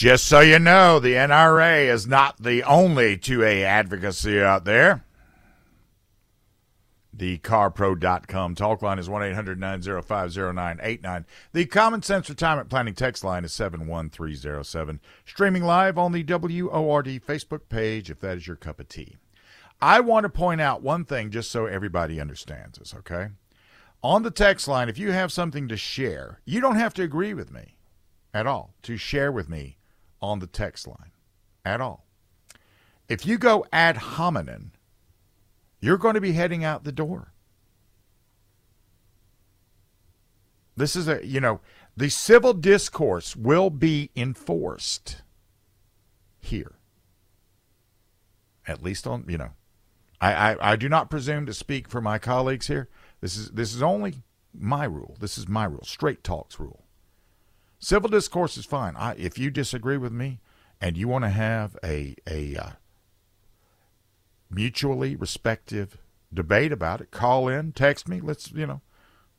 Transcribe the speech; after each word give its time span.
Just 0.00 0.28
so 0.28 0.40
you 0.40 0.58
know, 0.58 0.98
the 0.98 1.12
NRA 1.12 1.84
is 1.84 2.06
not 2.06 2.42
the 2.42 2.62
only 2.62 3.18
2A 3.18 3.60
advocacy 3.64 4.40
out 4.40 4.64
there. 4.64 5.04
The 7.12 7.36
carpro.com 7.36 8.54
talk 8.54 8.80
line 8.80 8.98
is 8.98 9.10
1 9.10 9.22
800 9.24 9.60
905 9.60 10.34
0989. 10.34 11.26
The 11.52 11.66
Common 11.66 12.00
Sense 12.00 12.30
Retirement 12.30 12.70
Planning 12.70 12.94
text 12.94 13.24
line 13.24 13.44
is 13.44 13.52
71307. 13.52 15.00
Streaming 15.26 15.64
live 15.64 15.98
on 15.98 16.12
the 16.12 16.24
WORD 16.24 17.20
Facebook 17.20 17.68
page 17.68 18.10
if 18.10 18.20
that 18.20 18.38
is 18.38 18.46
your 18.46 18.56
cup 18.56 18.80
of 18.80 18.88
tea. 18.88 19.18
I 19.82 20.00
want 20.00 20.24
to 20.24 20.30
point 20.30 20.62
out 20.62 20.80
one 20.82 21.04
thing 21.04 21.30
just 21.30 21.50
so 21.50 21.66
everybody 21.66 22.18
understands 22.18 22.78
this, 22.78 22.94
okay? 22.94 23.28
On 24.02 24.22
the 24.22 24.30
text 24.30 24.66
line, 24.66 24.88
if 24.88 24.96
you 24.96 25.12
have 25.12 25.30
something 25.30 25.68
to 25.68 25.76
share, 25.76 26.40
you 26.46 26.62
don't 26.62 26.76
have 26.76 26.94
to 26.94 27.02
agree 27.02 27.34
with 27.34 27.52
me 27.52 27.76
at 28.32 28.46
all 28.46 28.72
to 28.84 28.96
share 28.96 29.30
with 29.30 29.50
me 29.50 29.76
on 30.22 30.38
the 30.38 30.46
text 30.46 30.86
line 30.86 31.12
at 31.64 31.80
all. 31.80 32.06
If 33.08 33.26
you 33.26 33.38
go 33.38 33.64
ad 33.72 33.96
hominem, 33.96 34.72
you're 35.80 35.98
going 35.98 36.14
to 36.14 36.20
be 36.20 36.32
heading 36.32 36.64
out 36.64 36.84
the 36.84 36.92
door. 36.92 37.32
This 40.76 40.94
is 40.96 41.08
a, 41.08 41.26
you 41.26 41.40
know, 41.40 41.60
the 41.96 42.08
civil 42.08 42.54
discourse 42.54 43.36
will 43.36 43.70
be 43.70 44.10
enforced 44.16 45.22
here. 46.38 46.76
At 48.66 48.82
least 48.82 49.06
on, 49.06 49.24
you 49.28 49.38
know, 49.38 49.50
I, 50.20 50.52
I, 50.52 50.72
I 50.72 50.76
do 50.76 50.88
not 50.88 51.10
presume 51.10 51.46
to 51.46 51.54
speak 51.54 51.88
for 51.88 52.00
my 52.00 52.18
colleagues 52.18 52.68
here. 52.68 52.88
This 53.20 53.36
is 53.36 53.50
this 53.50 53.74
is 53.74 53.82
only 53.82 54.22
my 54.54 54.84
rule. 54.84 55.16
This 55.20 55.36
is 55.36 55.48
my 55.48 55.64
rule. 55.64 55.84
Straight 55.84 56.22
talks 56.22 56.60
rule. 56.60 56.84
Civil 57.80 58.10
discourse 58.10 58.58
is 58.58 58.66
fine. 58.66 58.94
I, 58.94 59.14
if 59.14 59.38
you 59.38 59.50
disagree 59.50 59.96
with 59.96 60.12
me 60.12 60.40
and 60.82 60.98
you 60.98 61.08
want 61.08 61.24
to 61.24 61.30
have 61.30 61.76
a 61.82 62.14
a 62.28 62.54
uh, 62.54 62.70
mutually 64.50 65.16
respective 65.16 65.96
debate 66.32 66.72
about 66.72 67.00
it, 67.00 67.10
call 67.10 67.48
in, 67.48 67.72
text 67.72 68.06
me. 68.06 68.20
Let's 68.20 68.52
you 68.52 68.66
know, 68.66 68.82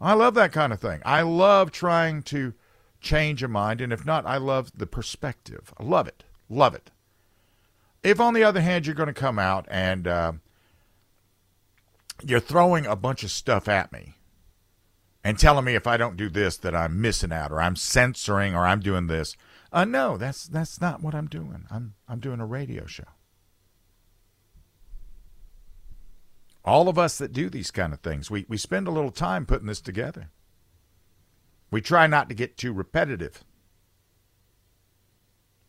I 0.01 0.13
love 0.13 0.33
that 0.33 0.51
kind 0.51 0.73
of 0.73 0.79
thing. 0.79 1.01
I 1.05 1.21
love 1.21 1.71
trying 1.71 2.23
to 2.23 2.55
change 2.99 3.43
a 3.43 3.47
mind, 3.47 3.79
and 3.79 3.93
if 3.93 4.05
not, 4.05 4.25
I 4.25 4.37
love 4.37 4.71
the 4.75 4.87
perspective. 4.87 5.71
I 5.77 5.83
love 5.83 6.07
it, 6.07 6.23
love 6.49 6.73
it. 6.73 6.89
If 8.01 8.19
on 8.19 8.33
the 8.33 8.43
other 8.43 8.61
hand 8.61 8.87
you're 8.87 8.95
going 8.95 9.05
to 9.05 9.13
come 9.13 9.37
out 9.37 9.67
and 9.69 10.07
uh, 10.07 10.31
you're 12.25 12.39
throwing 12.39 12.87
a 12.87 12.95
bunch 12.95 13.21
of 13.21 13.29
stuff 13.29 13.67
at 13.67 13.91
me 13.91 14.15
and 15.23 15.37
telling 15.37 15.65
me 15.65 15.75
if 15.75 15.87
I 15.87 15.97
don't 15.97 16.17
do 16.17 16.29
this 16.29 16.57
that 16.57 16.75
I'm 16.75 16.99
missing 16.99 17.31
out 17.31 17.51
or 17.51 17.61
I'm 17.61 17.75
censoring 17.75 18.55
or 18.55 18.65
I'm 18.65 18.79
doing 18.79 19.07
this. 19.07 19.35
Uh, 19.71 19.85
no, 19.85 20.17
that's 20.17 20.45
that's 20.47 20.81
not 20.81 21.01
what 21.01 21.15
I'm 21.15 21.27
doing. 21.27 21.65
I'm 21.69 21.93
I'm 22.07 22.19
doing 22.19 22.39
a 22.39 22.45
radio 22.45 22.85
show. 22.85 23.05
All 26.63 26.87
of 26.87 26.99
us 26.99 27.17
that 27.17 27.33
do 27.33 27.49
these 27.49 27.71
kind 27.71 27.91
of 27.91 28.01
things, 28.01 28.29
we, 28.29 28.45
we 28.47 28.57
spend 28.57 28.87
a 28.87 28.91
little 28.91 29.11
time 29.11 29.47
putting 29.47 29.67
this 29.67 29.81
together. 29.81 30.29
We 31.71 31.81
try 31.81 32.05
not 32.05 32.29
to 32.29 32.35
get 32.35 32.57
too 32.57 32.71
repetitive. 32.71 33.43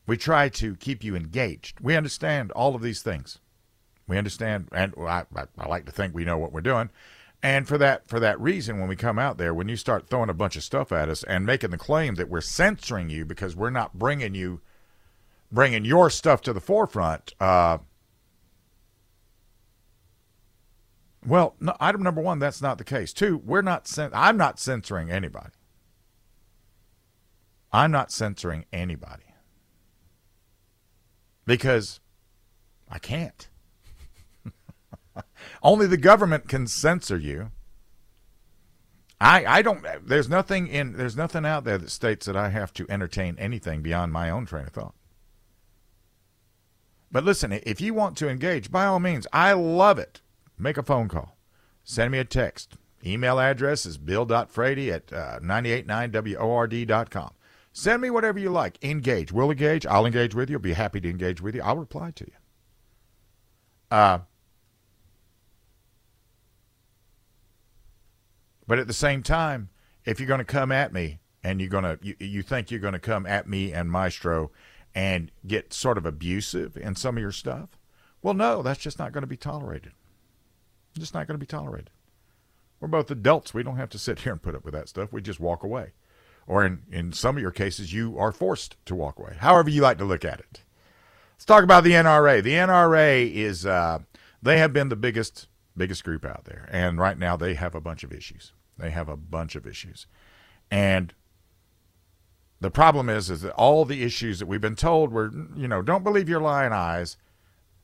We 0.07 0.17
try 0.19 0.49
to 0.51 0.77
keep 0.77 1.03
you 1.03 1.17
engaged. 1.17 1.81
We 1.81 1.97
understand 1.97 2.51
all 2.53 2.75
of 2.75 2.83
these 2.83 3.01
things. 3.01 3.39
We 4.07 4.19
understand, 4.19 4.69
and 4.73 4.93
I, 4.99 5.25
I, 5.35 5.45
I 5.57 5.69
like 5.69 5.87
to 5.87 5.93
think 5.93 6.15
we 6.15 6.25
know 6.25 6.37
what 6.37 6.53
we're 6.53 6.61
doing. 6.61 6.91
And 7.43 7.67
for 7.67 7.77
that 7.79 8.09
for 8.09 8.21
that 8.21 8.41
reason, 8.41 8.79
when 8.79 8.89
we 8.89 8.95
come 8.95 9.19
out 9.19 9.37
there, 9.37 9.53
when 9.53 9.69
you 9.69 9.77
start 9.77 10.09
throwing 10.09 10.31
a 10.31 10.35
bunch 10.35 10.55
of 10.55 10.63
stuff 10.63 10.93
at 10.93 11.09
us 11.09 11.25
and 11.25 11.45
making 11.45 11.71
the 11.71 11.79
claim 11.79 12.15
that 12.15 12.29
we're 12.29 12.41
censoring 12.41 13.11
you 13.11 13.25
because 13.25 13.57
we're 13.57 13.71
not 13.71 13.99
bringing 13.99 14.35
you 14.35 14.61
bringing 15.51 15.85
your 15.85 16.09
stuff 16.09 16.41
to 16.43 16.53
the 16.53 16.61
forefront, 16.61 17.35
uh, 17.41 17.79
well, 21.27 21.57
no, 21.61 21.77
item 21.81 22.03
number 22.03 22.21
one, 22.21 22.39
that's 22.39 22.63
not 22.63 22.79
the 22.79 22.85
case. 22.85 23.13
Two, 23.13 23.39
we're 23.45 23.63
not. 23.63 23.91
I'm 23.99 24.37
not 24.37 24.61
censoring 24.61 25.11
anybody. 25.11 25.51
I'm 27.73 27.91
not 27.91 28.13
censoring 28.13 28.67
anybody 28.73 29.25
because 31.45 32.01
I 32.89 32.99
can't. 32.99 33.49
Only 35.63 35.87
the 35.87 35.97
government 35.97 36.49
can 36.49 36.67
censor 36.67 37.17
you. 37.17 37.51
I, 39.21 39.45
I 39.47 39.63
don't 39.63 39.85
there's 40.05 40.29
nothing 40.29 40.67
in 40.67 40.95
there's 40.95 41.17
nothing 41.17 41.47
out 41.47 41.63
there 41.63 41.79
that 41.79 41.91
states 41.91 42.27
that 42.27 42.37
I 42.37 42.49
have 42.49 42.73
to 42.73 42.87
entertain 42.89 43.37
anything 43.39 43.81
beyond 43.81 44.13
my 44.13 44.29
own 44.29 44.47
train 44.47 44.67
of 44.67 44.73
thought. 44.73 44.95
But 47.13 47.25
listen, 47.25 47.53
if 47.53 47.81
you 47.81 47.95
want 47.95 48.17
to 48.17 48.29
engage, 48.29 48.71
by 48.73 48.87
all 48.87 48.99
means, 48.99 49.27
I 49.33 49.53
love 49.53 49.99
it. 49.99 50.23
Make 50.59 50.77
a 50.77 50.83
phone 50.83 51.09
call. 51.09 51.37
Send 51.85 52.11
me 52.11 52.19
a 52.19 52.25
text. 52.25 52.77
Email 53.05 53.39
address 53.39 53.85
is 53.85 53.99
bill.frady 53.99 54.91
at 54.91 55.13
uh, 55.13 55.39
989word.com. 55.41 57.31
Send 57.73 58.03
me 58.03 58.11
whatever 58.11 58.39
you 58.39 58.51
like. 58.51 58.83
Engage. 58.83 59.33
We'll 59.33 59.51
engage. 59.51 59.87
I'll 59.87 60.07
engage 60.07 60.35
with 60.35 60.51
you. 60.51 60.57
I'll 60.57 60.63
be 60.63 60.73
happy 60.73 61.01
to 61.01 61.11
engage 61.11 61.41
with 61.41 61.55
you. 61.55 61.63
I'll 61.63 61.77
reply 61.77 62.13
to 62.13 62.25
you. 62.25 62.33
Uh, 63.91 64.19
But 68.73 68.79
at 68.79 68.87
the 68.87 68.95
same 68.95 69.23
time, 69.23 69.69
if 70.07 70.19
you're 70.19 70.27
going 70.27 70.39
to 70.39 70.47
come 70.47 70.73
at 70.73 70.95
me 70.95 71.21
and 71.45 71.61
you're 71.61 71.69
going 71.69 71.85
to 71.85 71.99
you, 72.01 72.17
you 72.19 72.41
think 72.41 72.71
you're 72.71 72.81
going 72.81 72.95
to 72.95 72.99
come 72.99 73.27
at 73.27 73.47
me 73.47 73.71
and 73.71 73.91
Maestro 73.91 74.51
and 74.95 75.31
get 75.47 75.75
sort 75.75 75.99
of 75.99 76.07
abusive 76.07 76.79
in 76.79 76.95
some 76.95 77.19
of 77.19 77.21
your 77.21 77.33
stuff, 77.33 77.79
well, 78.23 78.33
no, 78.33 78.63
that's 78.63 78.81
just 78.81 78.99
not 78.99 79.13
going 79.13 79.25
to 79.25 79.27
be 79.27 79.37
tolerated. 79.37 79.93
Just 80.99 81.13
not 81.13 81.27
going 81.27 81.35
to 81.35 81.39
be 81.39 81.45
tolerated. 81.45 81.91
We're 82.81 82.89
both 82.89 83.11
adults. 83.11 83.53
We 83.53 83.63
don't 83.63 83.77
have 83.77 83.91
to 83.91 83.99
sit 83.99 84.21
here 84.21 84.33
and 84.33 84.41
put 84.41 84.55
up 84.55 84.65
with 84.65 84.73
that 84.73 84.89
stuff. 84.89 85.13
We 85.13 85.21
just 85.21 85.39
walk 85.39 85.63
away. 85.63 85.93
Or 86.47 86.65
in, 86.65 86.85
in 86.91 87.13
some 87.13 87.37
of 87.37 87.43
your 87.43 87.51
cases, 87.51 87.93
you 87.93 88.19
are 88.19 88.33
forced 88.33 88.77
to 88.87 88.95
walk 88.95 89.19
away. 89.19 89.37
However 89.39 89.69
you 89.69 89.83
like 89.83 89.99
to 89.99 90.07
look 90.07 90.25
at 90.25 90.41
it. 90.41 90.63
Let's 91.35 91.45
talk 91.45 91.63
about 91.63 91.85
the 91.85 91.93
NRA. 91.93 92.43
The 92.43 92.55
NRA 92.55 93.31
is 93.31 93.67
uh, 93.67 93.99
they 94.41 94.57
have 94.57 94.73
been 94.73 94.89
the 94.89 94.97
biggest 94.97 95.49
biggest 95.77 96.05
group 96.05 96.25
out 96.25 96.45
there. 96.47 96.71
And 96.73 96.99
right 96.99 97.19
now 97.19 97.37
they 97.37 97.53
have 97.53 97.75
a 97.75 97.81
bunch 97.83 98.03
of 98.03 98.13
issues. 98.15 98.53
They 98.79 98.91
have 98.91 99.09
a 99.09 99.17
bunch 99.17 99.55
of 99.55 99.67
issues. 99.67 100.07
And 100.71 101.13
the 102.61 102.71
problem 102.71 103.09
is 103.09 103.31
is 103.31 103.43
that 103.43 103.53
all 103.53 103.85
the 103.85 104.03
issues 104.03 104.39
that 104.39 104.47
we've 104.47 104.61
been 104.61 104.77
told 104.77 105.13
were, 105.13 105.31
you 105.57 105.69
know, 105.69 105.83
don't 105.83 106.05
believe 106.05 106.29
your 106.29 106.41
lying 106.41 106.73
eyes. 106.73 107.17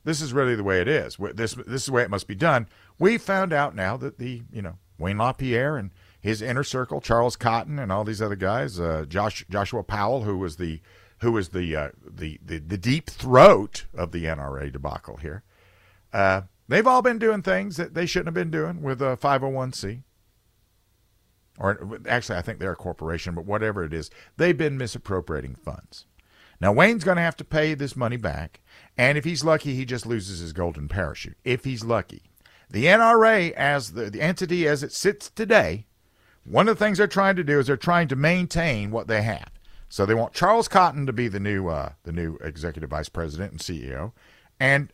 This 0.04 0.22
is 0.22 0.32
really 0.32 0.54
the 0.54 0.65
way 0.65 0.81
it 0.81 0.88
is. 0.88 1.16
This 1.34 1.54
this 1.54 1.82
is 1.82 1.87
the 1.87 1.93
way 1.93 2.03
it 2.03 2.10
must 2.10 2.27
be 2.28 2.34
done. 2.34 2.69
We 2.98 3.19
found 3.19 3.53
out 3.53 3.75
now 3.75 3.97
that 3.98 4.19
the, 4.19 4.43
you 4.53 4.62
know, 4.62 4.78
Wayne 4.98 5.19
LaPierre 5.19 5.77
and 5.77 5.91
his 6.21 6.41
inner 6.41 6.65
circle, 6.65 7.00
Charles 7.00 7.37
Cotton 7.37 7.78
and 7.78 7.93
all 7.93 8.04
these 8.04 8.22
other 8.22 8.37
guys, 8.37 8.81
uh, 8.81 9.04
Josh, 9.09 9.44
Joshua 9.50 9.82
Powell, 9.82 10.22
who 10.22 10.38
was 10.38 10.56
the 10.56 10.81
who 11.21 11.32
was 11.32 11.50
the, 11.50 11.75
uh, 11.75 11.88
the 12.04 12.38
the 12.44 12.59
the 12.59 12.78
deep 12.78 13.10
throat 13.10 13.87
of 13.94 14.12
the 14.12 14.25
NRA 14.25 14.72
debacle 14.72 15.16
here. 15.16 15.43
Uh, 16.12 16.43
They've 16.69 16.87
all 16.87 17.00
been 17.00 17.19
doing 17.19 17.41
things 17.41 17.78
that 17.78 17.94
they 17.94 18.04
shouldn't 18.04 18.27
have 18.27 18.34
been 18.34 18.50
doing 18.50 18.82
with 18.82 19.00
a 19.00 19.16
501c. 19.16 20.03
Or 21.59 22.01
actually, 22.09 22.39
I 22.39 22.43
think 22.43 22.59
they're 22.59 22.73
a 22.73 22.77
corporation, 22.77 23.35
but 23.35 23.45
whatever 23.45 23.85
it 23.85 23.93
is, 23.93 24.11
they've 24.37 24.57
been 24.57 24.79
misappropriating 24.79 25.57
funds. 25.57 26.07
Now, 26.61 26.73
Wayne's 26.73 27.05
going 27.05 27.17
to 27.17 27.23
have 27.23 27.37
to 27.37 27.45
pay 27.45 27.75
this 27.75 27.97
money 27.97 28.17
back, 28.17 28.61
and 28.97 29.19
if 29.19 29.25
he's 29.25 29.45
lucky, 29.45 29.75
he 29.75 29.85
just 29.85 30.07
loses 30.07 30.41
his 30.41 30.53
golden 30.53 30.89
parachute. 30.89 31.37
If 31.45 31.65
he's 31.65 31.85
lucky. 31.85 32.23
The 32.71 32.87
NRA, 32.87 33.53
as 33.53 33.93
the, 33.93 34.11
the 34.11 34.21
entity 34.21 34.67
as 34.67 34.83
it 34.83 34.93
sits 34.93 35.31
today, 35.31 35.87
one 36.45 36.69
of 36.69 36.79
the 36.79 36.85
things 36.85 36.99
they're 36.99 37.07
trying 37.07 37.37
to 37.37 37.45
do 37.45 37.59
is 37.59 37.67
they're 37.67 37.77
trying 37.77 38.09
to 38.09 38.17
maintain 38.17 38.91
what 38.91 39.07
they 39.07 39.23
have. 39.23 39.51
So 39.89 40.05
they 40.05 40.15
want 40.15 40.35
Charles 40.35 40.69
Cotton 40.69 41.07
to 41.07 41.13
be 41.13 41.29
the 41.29 41.41
new 41.41 41.69
uh, 41.69 41.93
the 42.05 42.13
new 42.13 42.37
executive 42.43 42.91
vice 42.91 43.09
president 43.09 43.53
and 43.53 43.61
CEO, 43.61 44.13
and 44.61 44.93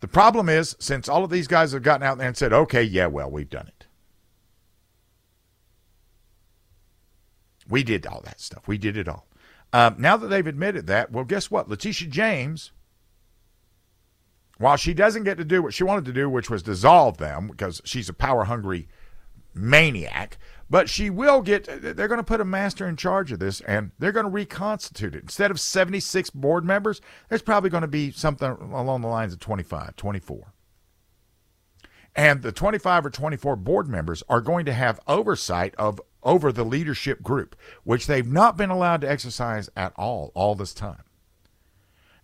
the 0.00 0.08
problem 0.08 0.48
is, 0.48 0.76
since 0.78 1.08
all 1.08 1.24
of 1.24 1.30
these 1.30 1.48
guys 1.48 1.72
have 1.72 1.82
gotten 1.82 2.06
out 2.06 2.18
there 2.18 2.28
and 2.28 2.36
said, 2.36 2.52
okay, 2.52 2.82
yeah, 2.82 3.06
well, 3.06 3.30
we've 3.30 3.50
done 3.50 3.66
it. 3.66 3.86
We 7.68 7.82
did 7.82 8.06
all 8.06 8.22
that 8.24 8.40
stuff. 8.40 8.66
We 8.66 8.78
did 8.78 8.96
it 8.96 9.08
all. 9.08 9.26
Um, 9.72 9.96
now 9.98 10.16
that 10.16 10.28
they've 10.28 10.46
admitted 10.46 10.86
that, 10.86 11.12
well, 11.12 11.24
guess 11.24 11.50
what? 11.50 11.68
Letitia 11.68 12.08
James, 12.08 12.72
while 14.56 14.76
she 14.76 14.94
doesn't 14.94 15.24
get 15.24 15.36
to 15.38 15.44
do 15.44 15.62
what 15.62 15.74
she 15.74 15.84
wanted 15.84 16.06
to 16.06 16.12
do, 16.12 16.30
which 16.30 16.48
was 16.48 16.62
dissolve 16.62 17.18
them 17.18 17.48
because 17.48 17.82
she's 17.84 18.08
a 18.08 18.14
power 18.14 18.44
hungry 18.44 18.88
maniac, 19.54 20.38
but 20.70 20.88
she 20.88 21.10
will 21.10 21.42
get, 21.42 21.64
they're 21.66 22.08
going 22.08 22.18
to 22.18 22.24
put 22.24 22.40
a 22.40 22.44
master 22.44 22.86
in 22.86 22.96
charge 22.96 23.32
of 23.32 23.38
this 23.38 23.60
and 23.62 23.90
they're 23.98 24.12
going 24.12 24.26
to 24.26 24.30
reconstitute 24.30 25.14
it. 25.14 25.22
Instead 25.22 25.50
of 25.50 25.60
76 25.60 26.30
board 26.30 26.64
members, 26.64 27.00
there's 27.28 27.42
probably 27.42 27.70
going 27.70 27.82
to 27.82 27.88
be 27.88 28.10
something 28.10 28.50
along 28.50 29.02
the 29.02 29.08
lines 29.08 29.32
of 29.32 29.40
25, 29.40 29.96
24. 29.96 30.52
And 32.16 32.42
the 32.42 32.52
25 32.52 33.06
or 33.06 33.10
24 33.10 33.56
board 33.56 33.88
members 33.88 34.22
are 34.28 34.40
going 34.40 34.66
to 34.66 34.72
have 34.72 34.98
oversight 35.06 35.74
of 35.76 36.00
over 36.28 36.52
the 36.52 36.64
leadership 36.64 37.22
group, 37.22 37.56
which 37.84 38.06
they've 38.06 38.30
not 38.30 38.56
been 38.56 38.68
allowed 38.68 39.00
to 39.00 39.10
exercise 39.10 39.70
at 39.74 39.94
all 39.96 40.30
all 40.34 40.54
this 40.54 40.74
time. 40.74 41.02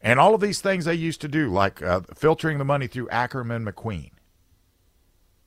And 0.02 0.20
all 0.20 0.34
of 0.34 0.42
these 0.42 0.60
things 0.60 0.84
they 0.84 0.94
used 0.94 1.22
to 1.22 1.28
do, 1.28 1.48
like 1.48 1.80
uh, 1.82 2.02
filtering 2.14 2.58
the 2.58 2.64
money 2.64 2.86
through 2.86 3.08
Ackerman 3.08 3.64
McQueen, 3.64 4.10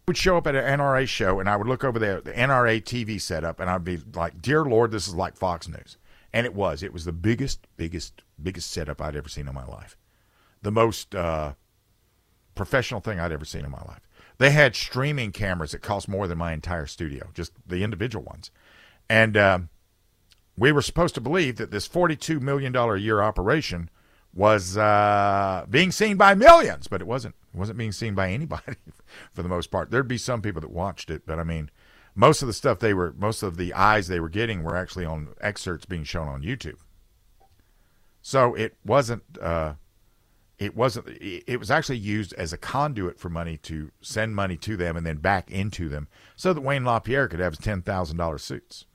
would 0.07 0.18
show 0.18 0.38
up 0.38 0.48
at 0.48 0.56
an 0.56 0.80
NRA 0.80 1.07
show, 1.07 1.39
and 1.39 1.48
I 1.48 1.56
would 1.56 1.68
look 1.68 1.83
over 1.83 2.00
there, 2.00 2.19
the 2.19 2.33
NRA 2.33 2.81
TV 2.81 3.21
setup, 3.21 3.59
and 3.59 3.69
I'd 3.69 3.83
be 3.83 4.00
like, 4.15 4.42
"Dear 4.42 4.65
Lord, 4.65 4.89
this 4.89 5.07
is 5.07 5.13
like 5.13 5.38
Fox 5.38 5.68
News," 5.68 5.98
and 6.33 6.48
it 6.48 6.56
was. 6.56 6.81
It 6.81 6.92
was 6.92 7.06
the 7.06 7.13
biggest, 7.13 7.68
biggest, 7.77 8.24
biggest 8.42 8.71
setup 8.71 9.00
I'd 9.00 9.15
ever 9.15 9.30
seen 9.30 9.48
in 9.48 9.54
my 9.54 9.65
life, 9.65 9.95
the 10.63 10.71
most 10.71 11.13
uh, 11.13 11.54
professional 12.56 13.01
thing 13.01 13.19
I'd 13.19 13.31
ever 13.31 13.45
seen 13.45 13.63
in 13.63 13.69
my 13.69 13.83
life. 13.83 14.07
They 14.38 14.51
had 14.51 14.75
streaming 14.75 15.31
cameras 15.31 15.72
that 15.72 15.81
cost 15.81 16.07
more 16.07 16.28
than 16.28 16.38
my 16.38 16.54
entire 16.54 16.86
studio, 16.86 17.30
just 17.34 17.54
the 17.66 17.84
individual 17.84 18.24
ones, 18.24 18.51
and 19.10 19.36
uh, 19.36 19.60
we 20.57 20.72
were 20.72 20.81
supposed 20.81 21.16
to 21.16 21.22
believe 21.22 21.57
that 21.57 21.72
this 21.72 21.88
forty-two 21.88 22.39
million 22.39 22.72
dollar 22.72 22.95
a 22.95 23.00
year 23.00 23.22
operation 23.22 23.89
was 24.34 24.78
uh, 24.78 25.66
being 25.69 25.92
seen 25.92 26.18
by 26.18 26.36
millions, 26.36 26.88
but 26.88 27.01
it 27.01 27.07
wasn't. 27.07 27.36
It 27.54 27.57
wasn't 27.57 27.80
being 27.80 27.92
seen 27.92 28.13
by 28.13 28.30
anybody 28.30 28.75
for 29.34 29.42
the 29.42 29.50
most 29.50 29.72
part. 29.72 29.89
There'd 29.89 30.07
be 30.07 30.19
some 30.19 30.42
people 30.42 30.62
that 30.62 30.69
watched 30.69 31.10
it, 31.10 31.24
but 31.25 31.40
I 31.40 31.44
mean, 31.44 31.72
most 32.13 32.44
of 32.44 32.48
the 32.48 32.54
stuff 32.54 32.78
they 32.78 32.94
were, 32.94 33.16
most 33.18 33.42
of 33.42 33.57
the 33.57 33.74
eyes 33.74 34.07
they 34.07 34.19
were 34.19 34.30
getting 34.30 34.63
were 34.63 34.75
actually 34.75 35.06
on 35.06 35.30
excerpts 35.42 35.86
being 35.86 36.04
shown 36.04 36.28
on 36.28 36.44
YouTube. 36.44 36.78
So 38.22 38.54
it 38.54 38.78
wasn't. 38.86 39.24
Uh, 39.42 39.74
it 40.59 40.75
wasn't. 40.75 41.07
It 41.09 41.59
was 41.59 41.69
actually 41.69 42.00
used 42.00 42.33
as 42.33 42.51
a 42.51 42.57
conduit 42.57 43.19
for 43.19 43.30
money 43.30 43.57
to 43.57 43.92
send 44.01 44.36
money 44.36 44.57
to 44.57 44.75
them 44.75 44.98
and 44.98 45.06
then 45.06 45.18
back 45.18 45.51
into 45.51 45.88
them, 45.88 46.07
so 46.36 46.51
that 46.51 46.62
Wayne 46.62 46.83
LaPierre 46.83 47.27
could 47.27 47.39
have 47.39 47.54
his 47.54 47.63
ten 47.63 47.81
thousand 47.83 48.18
dollar 48.18 48.39
suits. 48.39 48.86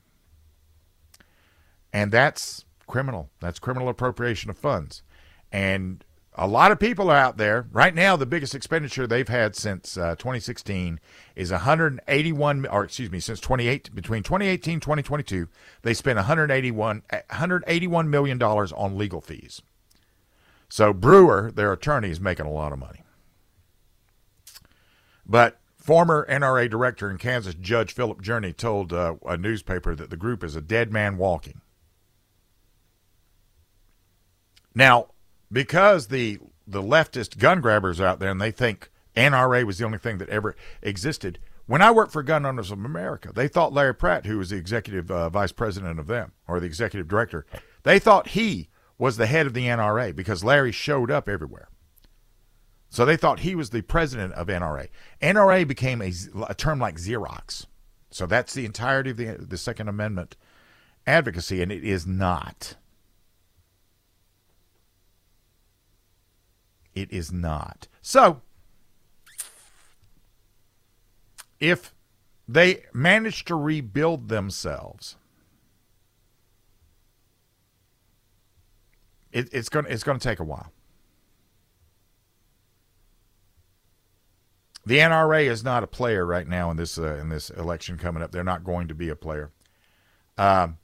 And 1.93 2.11
that's 2.11 2.65
criminal. 2.87 3.29
That's 3.39 3.59
criminal 3.59 3.87
appropriation 3.87 4.49
of 4.49 4.57
funds. 4.57 5.03
And 5.51 6.03
a 6.35 6.47
lot 6.47 6.71
of 6.71 6.79
people 6.79 7.09
are 7.09 7.15
out 7.15 7.37
there 7.37 7.67
right 7.71 7.93
now. 7.93 8.15
The 8.15 8.25
biggest 8.25 8.55
expenditure 8.55 9.05
they've 9.05 9.27
had 9.27 9.55
since 9.55 9.97
uh, 9.97 10.15
2016 10.15 10.99
is 11.35 11.51
181, 11.51 12.65
or 12.65 12.83
excuse 12.83 13.11
me, 13.11 13.19
since 13.19 13.39
28 13.39 13.93
between 13.93 14.23
2018 14.23 14.73
and 14.73 14.81
2022, 14.81 15.47
they 15.83 15.93
spent 15.93 16.17
181 16.17 17.03
181 17.09 18.09
million 18.09 18.37
dollars 18.37 18.71
on 18.73 18.97
legal 18.97 19.21
fees. 19.21 19.61
So 20.73 20.91
Brewer, 20.91 21.51
their 21.53 21.71
attorney, 21.71 22.09
is 22.09 22.19
making 22.19 22.47
a 22.47 22.51
lot 22.51 22.73
of 22.73 22.79
money. 22.79 23.03
But 25.23 25.59
former 25.77 26.25
NRA 26.27 26.67
director 26.67 27.11
in 27.11 27.19
Kansas, 27.19 27.53
Judge 27.53 27.93
Philip 27.93 28.23
Journey, 28.23 28.53
told 28.53 28.91
uh, 28.91 29.17
a 29.23 29.37
newspaper 29.37 29.93
that 29.93 30.09
the 30.09 30.17
group 30.17 30.43
is 30.43 30.55
a 30.55 30.61
dead 30.61 30.91
man 30.91 31.17
walking. 31.17 31.61
Now, 34.73 35.09
because 35.51 36.07
the 36.07 36.39
the 36.65 36.81
leftist 36.81 37.37
gun 37.37 37.61
grabbers 37.61 38.01
out 38.01 38.17
there 38.19 38.31
and 38.31 38.41
they 38.41 38.49
think 38.49 38.89
NRA 39.15 39.65
was 39.65 39.77
the 39.77 39.85
only 39.85 39.99
thing 39.99 40.17
that 40.17 40.29
ever 40.29 40.55
existed. 40.81 41.37
When 41.67 41.83
I 41.83 41.91
worked 41.91 42.11
for 42.11 42.23
Gun 42.23 42.47
Owners 42.47 42.71
of 42.71 42.83
America, 42.83 43.31
they 43.31 43.47
thought 43.47 43.73
Larry 43.73 43.93
Pratt, 43.93 44.25
who 44.25 44.39
was 44.39 44.49
the 44.49 44.57
executive 44.57 45.11
uh, 45.11 45.29
vice 45.29 45.51
president 45.51 45.99
of 45.99 46.07
them 46.07 46.31
or 46.47 46.59
the 46.59 46.65
executive 46.65 47.07
director, 47.07 47.45
they 47.83 47.99
thought 47.99 48.29
he 48.29 48.69
was 48.97 49.17
the 49.17 49.25
head 49.25 49.45
of 49.45 49.53
the 49.53 49.65
NRA 49.65 50.15
because 50.15 50.43
Larry 50.43 50.71
showed 50.71 51.11
up 51.11 51.27
everywhere. 51.27 51.67
So 52.89 53.05
they 53.05 53.17
thought 53.17 53.39
he 53.39 53.55
was 53.55 53.71
the 53.71 53.81
president 53.81 54.33
of 54.33 54.47
NRA. 54.47 54.89
NRA 55.21 55.67
became 55.67 56.01
a, 56.01 56.11
a 56.47 56.53
term 56.53 56.79
like 56.79 56.97
Xerox. 56.97 57.65
So 58.11 58.27
that's 58.27 58.53
the 58.53 58.65
entirety 58.65 59.09
of 59.09 59.17
the, 59.17 59.37
the 59.39 59.57
Second 59.57 59.87
Amendment 59.87 60.35
advocacy, 61.07 61.61
and 61.61 61.71
it 61.71 61.83
is 61.83 62.05
not. 62.05 62.75
It 66.93 67.11
is 67.11 67.31
not. 67.31 67.87
So, 68.01 68.41
if 71.59 71.93
they 72.47 72.83
manage 72.93 73.45
to 73.45 73.55
rebuild 73.55 74.29
themselves, 74.29 75.15
it, 79.33 79.49
it's 79.51 79.69
going 79.69 79.85
it's 79.89 80.03
going 80.03 80.17
to 80.17 80.23
take 80.27 80.39
a 80.39 80.43
while. 80.43 80.71
The 84.85 84.97
NRA 84.97 85.45
is 85.45 85.63
not 85.63 85.83
a 85.83 85.87
player 85.87 86.25
right 86.25 86.47
now 86.47 86.69
in 86.69 86.77
this 86.77 86.97
uh, 86.97 87.15
in 87.15 87.29
this 87.29 87.49
election 87.49 87.97
coming 87.97 88.23
up. 88.23 88.31
They're 88.31 88.43
not 88.43 88.63
going 88.63 88.87
to 88.87 88.95
be 88.95 89.09
a 89.09 89.15
player. 89.15 89.51
Um, 90.37 90.77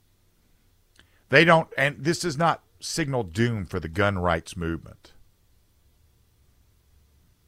they 1.28 1.44
don't, 1.44 1.68
and 1.76 1.96
this 1.98 2.20
does 2.20 2.36
not 2.36 2.62
signal 2.80 3.22
doom 3.22 3.66
for 3.66 3.78
the 3.78 3.88
gun 3.88 4.18
rights 4.18 4.56
movement 4.56 5.12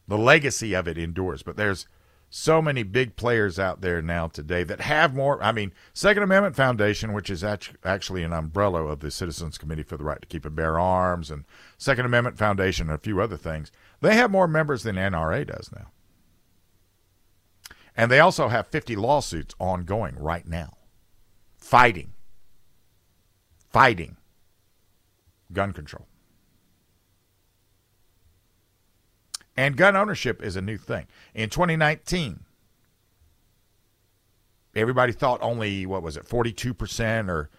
the 0.09 0.19
legacy 0.19 0.75
of 0.75 0.87
it 0.87 0.99
endures. 0.99 1.43
But 1.43 1.57
there's 1.57 1.87
so 2.35 2.63
many 2.63 2.83
big 2.83 3.15
players 3.15 3.59
out 3.59 3.83
there 3.83 4.01
now 4.01 4.27
today 4.27 4.65
that 4.65 4.81
have 4.81 5.15
more. 5.15 5.43
I 5.43 5.53
mean, 5.53 5.71
Second 5.93 6.23
Amendment 6.23 6.57
Foundation, 6.57 7.13
which 7.13 7.29
is 7.29 7.45
actually 7.45 8.23
an 8.23 8.33
umbrella 8.33 8.87
of 8.87 9.01
the 9.01 9.11
Citizens 9.11 9.59
Committee 9.59 9.83
for 9.83 9.99
the 9.99 10.05
Right 10.05 10.21
to 10.23 10.27
Keep 10.27 10.47
and 10.47 10.57
Bear 10.57 10.79
Arms, 10.79 11.31
and 11.31 11.45
Second 11.77 12.07
Amendment 12.07 12.39
Foundation, 12.39 12.89
and 12.89 12.95
a 12.95 13.03
few 13.03 13.21
other 13.21 13.37
things, 13.37 13.71
they 14.01 14.15
have 14.15 14.31
more 14.31 14.49
members 14.49 14.83
than 14.83 14.97
NRA 14.97 15.47
does 15.47 15.71
now. 15.77 15.91
And 17.95 18.11
they 18.11 18.19
also 18.19 18.49
have 18.49 18.67
50 18.69 18.97
lawsuits 18.97 19.55
ongoing 19.59 20.17
right 20.17 20.49
now, 20.49 20.79
fighting, 21.59 22.15
fighting 23.71 24.17
gun 25.53 25.75
control. 25.75 26.07
And 29.57 29.77
gun 29.77 29.97
ownership 29.97 30.43
is 30.43 30.57
a 30.57 30.63
new 30.63 30.79
thing. 30.79 31.07
In 31.35 31.51
2019, 31.51 32.41
everybody 34.75 35.13
thought 35.13 35.43
only, 35.43 35.85
what 35.87 36.03
was 36.03 36.17
it, 36.17 36.27
42% 36.27 37.29
or 37.29 37.51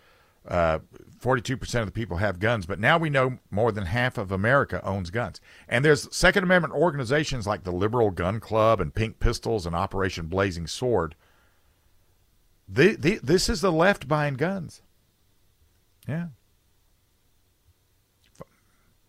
uh, 0.47 0.79
42% 1.21 1.79
of 1.79 1.85
the 1.85 1.91
people 1.91 2.17
have 2.17 2.39
guns, 2.39 2.65
but 2.65 2.79
now 2.79 2.97
we 2.97 3.09
know 3.09 3.37
more 3.49 3.71
than 3.71 3.85
half 3.85 4.17
of 4.17 4.31
America 4.31 4.83
owns 4.83 5.09
guns. 5.09 5.39
And 5.69 5.85
there's 5.85 6.13
Second 6.13 6.43
Amendment 6.43 6.73
organizations 6.73 7.47
like 7.47 7.63
the 7.63 7.71
Liberal 7.71 8.11
Gun 8.11 8.39
Club 8.39 8.81
and 8.81 8.93
Pink 8.93 9.19
Pistols 9.19 9.65
and 9.65 9.75
Operation 9.75 10.27
Blazing 10.27 10.67
Sword. 10.67 11.15
The, 12.67 12.95
the, 12.95 13.19
this 13.23 13.47
is 13.47 13.61
the 13.61 13.71
left 13.71 14.07
buying 14.07 14.33
guns. 14.33 14.81
Yeah. 16.07 16.27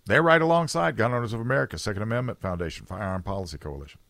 They're 0.06 0.22
right 0.22 0.42
alongside 0.42 0.96
Gun 0.96 1.14
Owners 1.14 1.32
of 1.32 1.40
America, 1.40 1.78
Second 1.78 2.02
Amendment 2.02 2.40
Foundation, 2.40 2.84
Firearm 2.86 3.22
Policy 3.22 3.58
Coalition. 3.58 4.00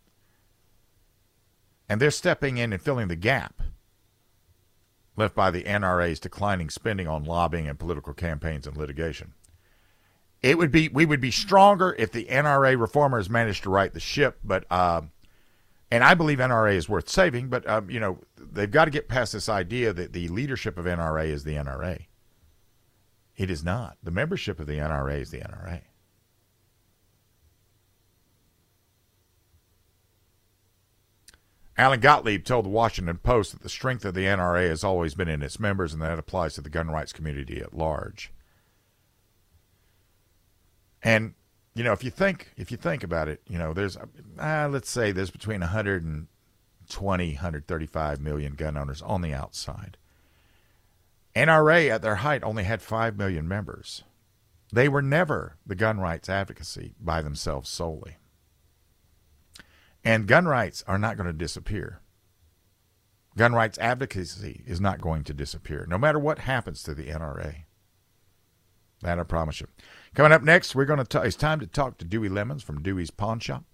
And 1.88 2.00
they're 2.00 2.10
stepping 2.10 2.56
in 2.56 2.72
and 2.72 2.82
filling 2.82 3.08
the 3.08 3.16
gap 3.16 3.62
left 5.16 5.34
by 5.34 5.50
the 5.50 5.62
NRA's 5.62 6.18
declining 6.18 6.70
spending 6.70 7.06
on 7.06 7.24
lobbying 7.24 7.68
and 7.68 7.78
political 7.78 8.14
campaigns 8.14 8.66
and 8.66 8.76
litigation. 8.76 9.34
It 10.42 10.58
would 10.58 10.72
be 10.72 10.88
we 10.88 11.06
would 11.06 11.20
be 11.20 11.30
stronger 11.30 11.94
if 11.98 12.12
the 12.12 12.26
NRA 12.26 12.78
reformers 12.78 13.30
managed 13.30 13.62
to 13.62 13.70
right 13.70 13.92
the 13.92 14.00
ship, 14.00 14.38
but 14.44 14.66
uh, 14.70 15.02
and 15.90 16.04
I 16.04 16.14
believe 16.14 16.38
NRA 16.38 16.74
is 16.74 16.88
worth 16.88 17.08
saving, 17.08 17.48
but 17.48 17.66
um, 17.68 17.88
you 17.88 18.00
know 18.00 18.18
they've 18.36 18.70
got 18.70 18.86
to 18.86 18.90
get 18.90 19.08
past 19.08 19.32
this 19.32 19.48
idea 19.48 19.92
that 19.92 20.12
the 20.12 20.28
leadership 20.28 20.76
of 20.76 20.84
NRA 20.84 21.26
is 21.26 21.44
the 21.44 21.54
NRA. 21.54 22.06
It 23.36 23.50
is 23.50 23.64
not. 23.64 23.96
The 24.02 24.10
membership 24.10 24.60
of 24.60 24.66
the 24.66 24.78
NRA 24.78 25.20
is 25.20 25.30
the 25.30 25.40
NRA. 25.40 25.82
Alan 31.76 31.98
Gottlieb 31.98 32.44
told 32.44 32.64
the 32.64 32.70
Washington 32.70 33.18
Post 33.18 33.52
that 33.52 33.62
the 33.62 33.68
strength 33.68 34.04
of 34.04 34.14
the 34.14 34.26
NRA 34.26 34.68
has 34.68 34.84
always 34.84 35.14
been 35.14 35.28
in 35.28 35.42
its 35.42 35.58
members, 35.58 35.92
and 35.92 36.00
that 36.02 36.18
applies 36.18 36.54
to 36.54 36.60
the 36.60 36.70
gun 36.70 36.88
rights 36.88 37.12
community 37.12 37.60
at 37.60 37.76
large. 37.76 38.32
And 41.02 41.34
you 41.74 41.82
know, 41.82 41.92
if 41.92 42.04
you 42.04 42.10
think 42.10 42.52
if 42.56 42.70
you 42.70 42.76
think 42.76 43.02
about 43.02 43.28
it, 43.28 43.42
you 43.48 43.58
know, 43.58 43.72
there's 43.72 43.96
uh, 43.96 44.68
let's 44.70 44.88
say 44.88 45.10
there's 45.10 45.32
between 45.32 45.60
120, 45.60 47.28
135 47.28 48.20
million 48.20 48.54
gun 48.54 48.76
owners 48.76 49.02
on 49.02 49.22
the 49.22 49.34
outside. 49.34 49.96
NRA 51.34 51.90
at 51.90 52.02
their 52.02 52.16
height 52.16 52.44
only 52.44 52.64
had 52.64 52.80
5 52.80 53.16
million 53.16 53.48
members. 53.48 54.04
They 54.72 54.88
were 54.88 55.02
never 55.02 55.56
the 55.66 55.74
gun 55.74 55.98
rights 55.98 56.28
advocacy 56.28 56.94
by 57.00 57.22
themselves 57.22 57.68
solely. 57.68 58.16
And 60.04 60.28
gun 60.28 60.46
rights 60.46 60.84
are 60.86 60.98
not 60.98 61.16
going 61.16 61.26
to 61.26 61.32
disappear. 61.32 62.00
Gun 63.36 63.52
rights 63.52 63.78
advocacy 63.78 64.62
is 64.66 64.80
not 64.80 65.00
going 65.00 65.24
to 65.24 65.34
disappear, 65.34 65.86
no 65.88 65.98
matter 65.98 66.18
what 66.18 66.40
happens 66.40 66.82
to 66.84 66.94
the 66.94 67.08
NRA. 67.08 67.64
That 69.00 69.18
I 69.18 69.24
promise 69.24 69.60
you. 69.60 69.66
Coming 70.14 70.32
up 70.32 70.42
next, 70.42 70.74
we're 70.74 70.84
going 70.84 71.04
to. 71.04 71.04
T- 71.04 71.26
it's 71.26 71.36
time 71.36 71.60
to 71.60 71.66
talk 71.66 71.98
to 71.98 72.04
Dewey 72.04 72.28
Lemons 72.28 72.62
from 72.62 72.82
Dewey's 72.82 73.10
Pawn 73.10 73.40
Shop. 73.40 73.64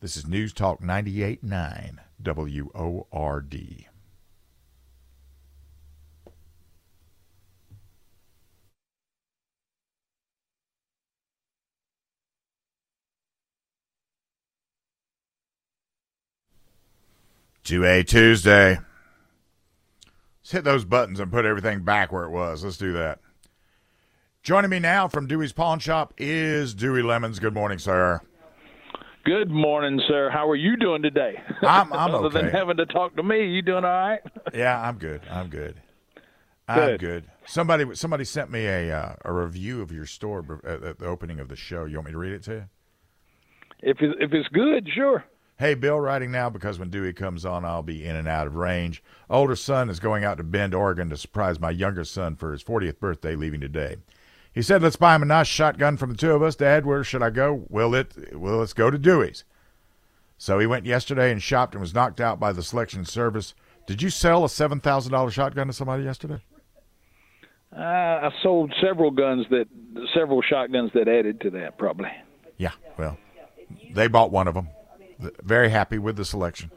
This 0.00 0.16
is 0.16 0.26
News 0.26 0.52
Talk 0.52 0.82
98.9 0.82 1.98
WORD. 2.24 3.91
2A 17.64 18.06
Tuesday. 18.06 18.78
Let's 20.40 20.50
hit 20.50 20.64
those 20.64 20.84
buttons 20.84 21.20
and 21.20 21.30
put 21.30 21.44
everything 21.44 21.84
back 21.84 22.10
where 22.12 22.24
it 22.24 22.30
was. 22.30 22.64
Let's 22.64 22.76
do 22.76 22.92
that. 22.94 23.20
Joining 24.42 24.70
me 24.70 24.80
now 24.80 25.06
from 25.06 25.28
Dewey's 25.28 25.52
Pawn 25.52 25.78
Shop 25.78 26.12
is 26.18 26.74
Dewey 26.74 27.02
Lemons. 27.02 27.38
Good 27.38 27.54
morning, 27.54 27.78
sir. 27.78 28.20
Good 29.24 29.50
morning, 29.50 30.00
sir. 30.08 30.30
How 30.30 30.50
are 30.50 30.56
you 30.56 30.76
doing 30.76 31.00
today? 31.00 31.40
I'm, 31.62 31.92
I'm 31.92 32.10
Other 32.14 32.26
okay. 32.26 32.42
than 32.42 32.50
having 32.50 32.76
to 32.78 32.86
talk 32.86 33.14
to 33.14 33.22
me, 33.22 33.46
you 33.46 33.62
doing 33.62 33.84
all 33.84 33.90
right? 33.90 34.20
yeah, 34.54 34.80
I'm 34.80 34.98
good. 34.98 35.22
I'm 35.30 35.48
good. 35.48 35.80
I'm 36.68 36.90
Good. 36.90 37.00
good. 37.00 37.24
Somebody 37.44 37.94
somebody 37.94 38.24
sent 38.24 38.50
me 38.50 38.66
a 38.66 38.96
uh, 38.96 39.14
a 39.24 39.32
review 39.32 39.82
of 39.82 39.90
your 39.90 40.06
store 40.06 40.60
at, 40.64 40.82
at 40.82 40.98
the 41.00 41.06
opening 41.06 41.40
of 41.40 41.48
the 41.48 41.56
show. 41.56 41.84
You 41.84 41.96
want 41.96 42.06
me 42.06 42.12
to 42.12 42.18
read 42.18 42.32
it 42.32 42.44
to 42.44 42.52
you? 42.52 42.64
If 43.80 44.00
it, 44.00 44.16
if 44.20 44.32
it's 44.32 44.48
good, 44.48 44.88
sure. 44.94 45.24
Hey, 45.62 45.74
Bill, 45.74 46.00
writing 46.00 46.32
now 46.32 46.50
because 46.50 46.80
when 46.80 46.90
Dewey 46.90 47.12
comes 47.12 47.46
on, 47.46 47.64
I'll 47.64 47.84
be 47.84 48.04
in 48.04 48.16
and 48.16 48.26
out 48.26 48.48
of 48.48 48.56
range. 48.56 49.00
Older 49.30 49.54
son 49.54 49.90
is 49.90 50.00
going 50.00 50.24
out 50.24 50.38
to 50.38 50.42
Bend, 50.42 50.74
Oregon 50.74 51.08
to 51.10 51.16
surprise 51.16 51.60
my 51.60 51.70
younger 51.70 52.02
son 52.02 52.34
for 52.34 52.50
his 52.50 52.64
40th 52.64 52.98
birthday, 52.98 53.36
leaving 53.36 53.60
today. 53.60 53.98
He 54.52 54.60
said, 54.60 54.82
"Let's 54.82 54.96
buy 54.96 55.14
him 55.14 55.22
a 55.22 55.26
nice 55.26 55.46
shotgun 55.46 55.96
from 55.96 56.10
the 56.10 56.16
two 56.16 56.32
of 56.32 56.42
us." 56.42 56.56
Dad, 56.56 56.84
where 56.84 57.04
should 57.04 57.22
I 57.22 57.30
go? 57.30 57.64
Well, 57.68 57.94
it 57.94 58.36
well, 58.36 58.56
let's 58.56 58.72
go 58.72 58.90
to 58.90 58.98
Dewey's. 58.98 59.44
So 60.36 60.58
he 60.58 60.66
went 60.66 60.84
yesterday 60.84 61.30
and 61.30 61.40
shopped 61.40 61.76
and 61.76 61.80
was 61.80 61.94
knocked 61.94 62.20
out 62.20 62.40
by 62.40 62.50
the 62.50 62.64
selection 62.64 63.04
service. 63.04 63.54
Did 63.86 64.02
you 64.02 64.10
sell 64.10 64.44
a 64.44 64.48
seven 64.48 64.80
thousand 64.80 65.12
dollar 65.12 65.30
shotgun 65.30 65.68
to 65.68 65.72
somebody 65.72 66.02
yesterday? 66.02 66.42
Uh, 67.72 67.78
I 67.78 68.30
sold 68.42 68.74
several 68.80 69.12
guns 69.12 69.46
that 69.50 69.68
several 70.12 70.42
shotguns 70.42 70.90
that 70.94 71.06
added 71.06 71.40
to 71.42 71.50
that 71.50 71.78
probably. 71.78 72.10
Yeah. 72.56 72.72
Well, 72.98 73.16
they 73.94 74.08
bought 74.08 74.32
one 74.32 74.48
of 74.48 74.54
them. 74.54 74.66
Very 75.42 75.70
happy 75.70 75.98
with 75.98 76.16
the 76.16 76.24
selection. 76.24 76.70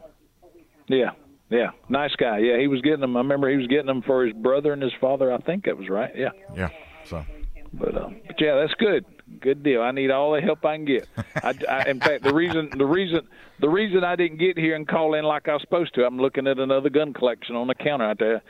Yeah, 0.87 1.11
yeah, 1.49 1.71
nice 1.89 2.15
guy. 2.15 2.39
Yeah, 2.39 2.59
he 2.59 2.67
was 2.67 2.81
getting 2.81 3.01
them. 3.01 3.15
I 3.17 3.19
remember 3.19 3.49
he 3.49 3.57
was 3.57 3.67
getting 3.67 3.87
them 3.87 4.01
for 4.01 4.25
his 4.25 4.33
brother 4.33 4.73
and 4.73 4.81
his 4.81 4.93
father. 5.01 5.31
I 5.31 5.37
think 5.37 5.65
that 5.65 5.77
was 5.77 5.89
right. 5.89 6.11
Yeah, 6.15 6.29
Yeah. 6.55 6.69
So 7.05 7.25
but 7.77 7.95
uh, 7.95 8.09
but 8.27 8.39
yeah, 8.39 8.55
that's 8.55 8.73
good. 8.75 9.05
Good 9.39 9.63
deal. 9.63 9.81
I 9.81 9.91
need 9.91 10.11
all 10.11 10.33
the 10.33 10.41
help 10.41 10.63
I 10.65 10.75
can 10.75 10.85
get. 10.85 11.07
I, 11.35 11.53
I, 11.69 11.89
in 11.89 11.99
fact, 11.99 12.23
the 12.23 12.33
reason 12.33 12.69
the 12.77 12.85
reason 12.85 13.27
the 13.59 13.69
reason 13.69 14.03
I 14.03 14.15
didn't 14.15 14.37
get 14.37 14.57
here 14.57 14.75
and 14.75 14.87
call 14.87 15.15
in 15.15 15.25
like 15.25 15.47
I 15.47 15.53
was 15.53 15.61
supposed 15.61 15.93
to, 15.95 16.05
I'm 16.05 16.17
looking 16.19 16.47
at 16.47 16.59
another 16.59 16.89
gun 16.89 17.13
collection 17.13 17.55
on 17.55 17.67
the 17.67 17.75
counter 17.75 18.05
out 18.05 18.19
there. 18.19 18.41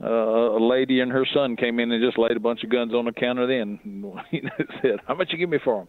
Uh, 0.00 0.56
a 0.56 0.62
lady 0.62 1.00
and 1.00 1.10
her 1.10 1.26
son 1.34 1.56
came 1.56 1.80
in 1.80 1.90
and 1.90 2.04
just 2.04 2.18
laid 2.18 2.36
a 2.36 2.40
bunch 2.40 2.62
of 2.62 2.70
guns 2.70 2.94
on 2.94 3.04
the 3.04 3.12
counter. 3.12 3.46
Then 3.46 3.80
you 4.30 4.42
know, 4.42 4.50
said, 4.82 5.00
"How 5.06 5.14
much 5.14 5.32
you 5.32 5.38
give 5.38 5.50
me 5.50 5.58
for 5.62 5.78
them?" 5.78 5.88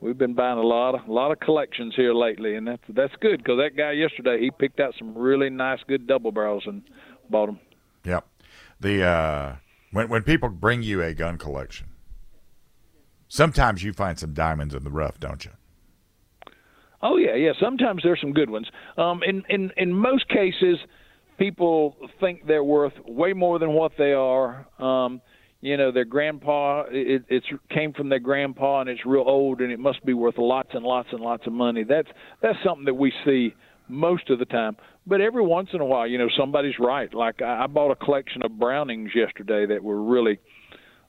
We've 0.00 0.16
been 0.16 0.34
buying 0.34 0.58
a 0.58 0.62
lot 0.62 0.94
of 0.94 1.08
a 1.08 1.12
lot 1.12 1.32
of 1.32 1.40
collections 1.40 1.94
here 1.96 2.14
lately, 2.14 2.54
and 2.54 2.66
that's 2.66 2.82
that's 2.88 3.14
good 3.20 3.38
because 3.38 3.58
that 3.58 3.76
guy 3.76 3.92
yesterday 3.92 4.40
he 4.40 4.50
picked 4.50 4.78
out 4.78 4.94
some 4.98 5.16
really 5.16 5.50
nice, 5.50 5.80
good 5.88 6.06
double 6.06 6.30
barrels 6.30 6.64
and 6.66 6.82
bought 7.28 7.46
them. 7.46 7.60
Yep. 8.04 8.26
The 8.80 9.04
uh, 9.04 9.56
when 9.90 10.08
when 10.08 10.22
people 10.22 10.50
bring 10.50 10.82
you 10.82 11.02
a 11.02 11.14
gun 11.14 11.36
collection, 11.36 11.88
sometimes 13.26 13.82
you 13.82 13.92
find 13.92 14.18
some 14.18 14.34
diamonds 14.34 14.72
in 14.72 14.84
the 14.84 14.90
rough, 14.90 15.18
don't 15.18 15.44
you? 15.44 15.50
Oh 17.02 17.16
yeah, 17.16 17.34
yeah. 17.34 17.52
Sometimes 17.60 18.02
there's 18.04 18.20
some 18.20 18.32
good 18.32 18.50
ones. 18.50 18.68
Um, 18.96 19.22
in 19.24 19.42
in 19.48 19.72
in 19.76 19.92
most 19.92 20.28
cases, 20.28 20.78
people 21.38 21.96
think 22.20 22.46
they're 22.46 22.64
worth 22.64 22.94
way 23.04 23.32
more 23.32 23.58
than 23.58 23.72
what 23.72 23.92
they 23.98 24.12
are. 24.12 24.66
Um, 24.78 25.20
you 25.60 25.76
know, 25.76 25.90
their 25.90 26.04
grandpa 26.04 26.84
it, 26.90 27.24
it's 27.28 27.46
came 27.70 27.92
from 27.92 28.08
their 28.08 28.18
grandpa 28.18 28.80
and 28.80 28.90
it's 28.90 29.04
real 29.04 29.24
old 29.26 29.60
and 29.60 29.72
it 29.72 29.78
must 29.78 30.04
be 30.04 30.14
worth 30.14 30.38
lots 30.38 30.70
and 30.72 30.84
lots 30.84 31.08
and 31.12 31.20
lots 31.20 31.46
of 31.46 31.52
money. 31.52 31.84
That's 31.84 32.08
that's 32.42 32.58
something 32.64 32.84
that 32.84 32.94
we 32.94 33.12
see 33.24 33.54
most 33.88 34.30
of 34.30 34.38
the 34.38 34.44
time. 34.44 34.76
But 35.06 35.20
every 35.20 35.42
once 35.42 35.70
in 35.72 35.80
a 35.80 35.84
while, 35.84 36.06
you 36.06 36.18
know, 36.18 36.28
somebody's 36.36 36.78
right. 36.78 37.12
Like 37.12 37.42
I, 37.42 37.64
I 37.64 37.66
bought 37.66 37.90
a 37.90 37.96
collection 37.96 38.42
of 38.42 38.58
Brownings 38.58 39.10
yesterday 39.14 39.66
that 39.66 39.82
were 39.82 40.02
really 40.02 40.38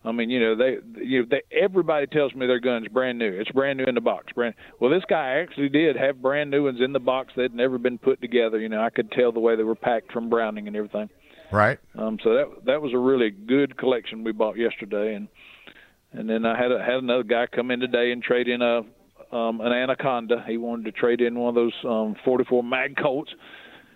I 0.03 0.13
mean, 0.13 0.29
you 0.29 0.39
know, 0.39 0.55
they, 0.55 0.77
you 1.03 1.21
know, 1.21 1.27
they, 1.29 1.41
everybody 1.55 2.07
tells 2.07 2.33
me 2.33 2.47
their 2.47 2.61
gun's 2.61 2.87
brand 2.87 3.19
new. 3.19 3.33
It's 3.33 3.51
brand 3.51 3.77
new 3.77 3.83
in 3.83 3.95
the 3.95 4.01
box. 4.01 4.31
Brand. 4.33 4.55
Well, 4.79 4.89
this 4.89 5.03
guy 5.09 5.41
actually 5.41 5.67
did 5.67 5.97
have 5.97 6.21
brand 6.21 6.49
new 6.49 6.63
ones 6.65 6.79
in 6.81 6.93
the 6.93 6.99
box 6.99 7.33
that 7.35 7.41
had 7.43 7.53
never 7.53 7.77
been 7.77 7.97
put 7.97 8.21
together. 8.21 8.59
You 8.59 8.69
know, 8.69 8.81
I 8.81 8.91
could 8.91 9.11
tell 9.11 9.33
the 9.33 9.41
way 9.41 9.57
they 9.57 9.63
were 9.63 9.75
packed 9.75 10.13
from 10.13 10.29
Browning 10.29 10.67
and 10.67 10.75
everything. 10.75 11.09
Right. 11.51 11.79
Um, 11.97 12.17
so 12.23 12.33
that 12.33 12.65
that 12.65 12.81
was 12.81 12.93
a 12.93 12.97
really 12.97 13.31
good 13.31 13.77
collection 13.77 14.23
we 14.23 14.31
bought 14.31 14.57
yesterday, 14.57 15.15
and 15.15 15.27
and 16.11 16.29
then 16.29 16.45
I 16.45 16.57
had 16.57 16.71
a, 16.71 16.79
had 16.79 16.95
another 16.95 17.23
guy 17.23 17.47
come 17.47 17.71
in 17.71 17.79
today 17.79 18.11
and 18.11 18.21
trade 18.21 18.47
in 18.47 18.61
a 18.61 18.81
um, 19.35 19.61
an 19.61 19.71
Anaconda. 19.71 20.43
He 20.47 20.57
wanted 20.57 20.85
to 20.85 20.91
trade 20.91 21.21
in 21.21 21.37
one 21.37 21.49
of 21.49 21.55
those 21.55 21.73
um, 21.85 22.15
44 22.25 22.63
mag 22.63 22.95
Colts. 22.97 23.31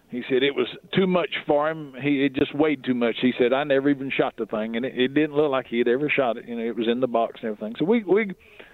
He 0.09 0.21
said 0.29 0.43
it 0.43 0.53
was 0.53 0.67
too 0.93 1.07
much 1.07 1.31
for 1.47 1.69
him. 1.69 1.93
He 1.99 2.25
it 2.25 2.33
just 2.33 2.55
weighed 2.55 2.83
too 2.83 2.93
much. 2.93 3.15
He 3.21 3.33
said 3.37 3.51
I 3.51 3.63
never 3.63 3.89
even 3.89 4.11
shot 4.15 4.35
the 4.37 4.45
thing, 4.45 4.75
and 4.75 4.85
it, 4.85 4.93
it 4.95 5.13
didn't 5.13 5.35
look 5.35 5.51
like 5.51 5.67
he 5.67 5.79
had 5.79 5.87
ever 5.87 6.09
shot 6.09 6.37
it. 6.37 6.47
You 6.47 6.55
know, 6.55 6.63
it 6.63 6.75
was 6.75 6.87
in 6.87 6.99
the 6.99 7.07
box 7.07 7.39
and 7.41 7.51
everything. 7.51 7.75
So 7.79 7.85
we 7.85 8.03
we 8.03 8.31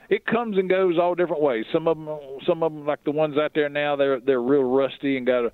it 0.09 0.25
comes 0.25 0.57
and 0.57 0.69
goes 0.69 0.97
all 0.99 1.15
different 1.15 1.41
ways. 1.41 1.65
Some 1.71 1.87
of 1.87 1.97
them, 1.97 2.09
some 2.45 2.63
of 2.63 2.73
them 2.73 2.85
like 2.85 3.03
the 3.05 3.11
ones 3.11 3.37
out 3.37 3.51
there 3.55 3.69
now, 3.69 3.95
they're 3.95 4.19
they're 4.19 4.41
real 4.41 4.63
rusty 4.63 5.17
and 5.17 5.25
got 5.25 5.45
a, 5.45 5.51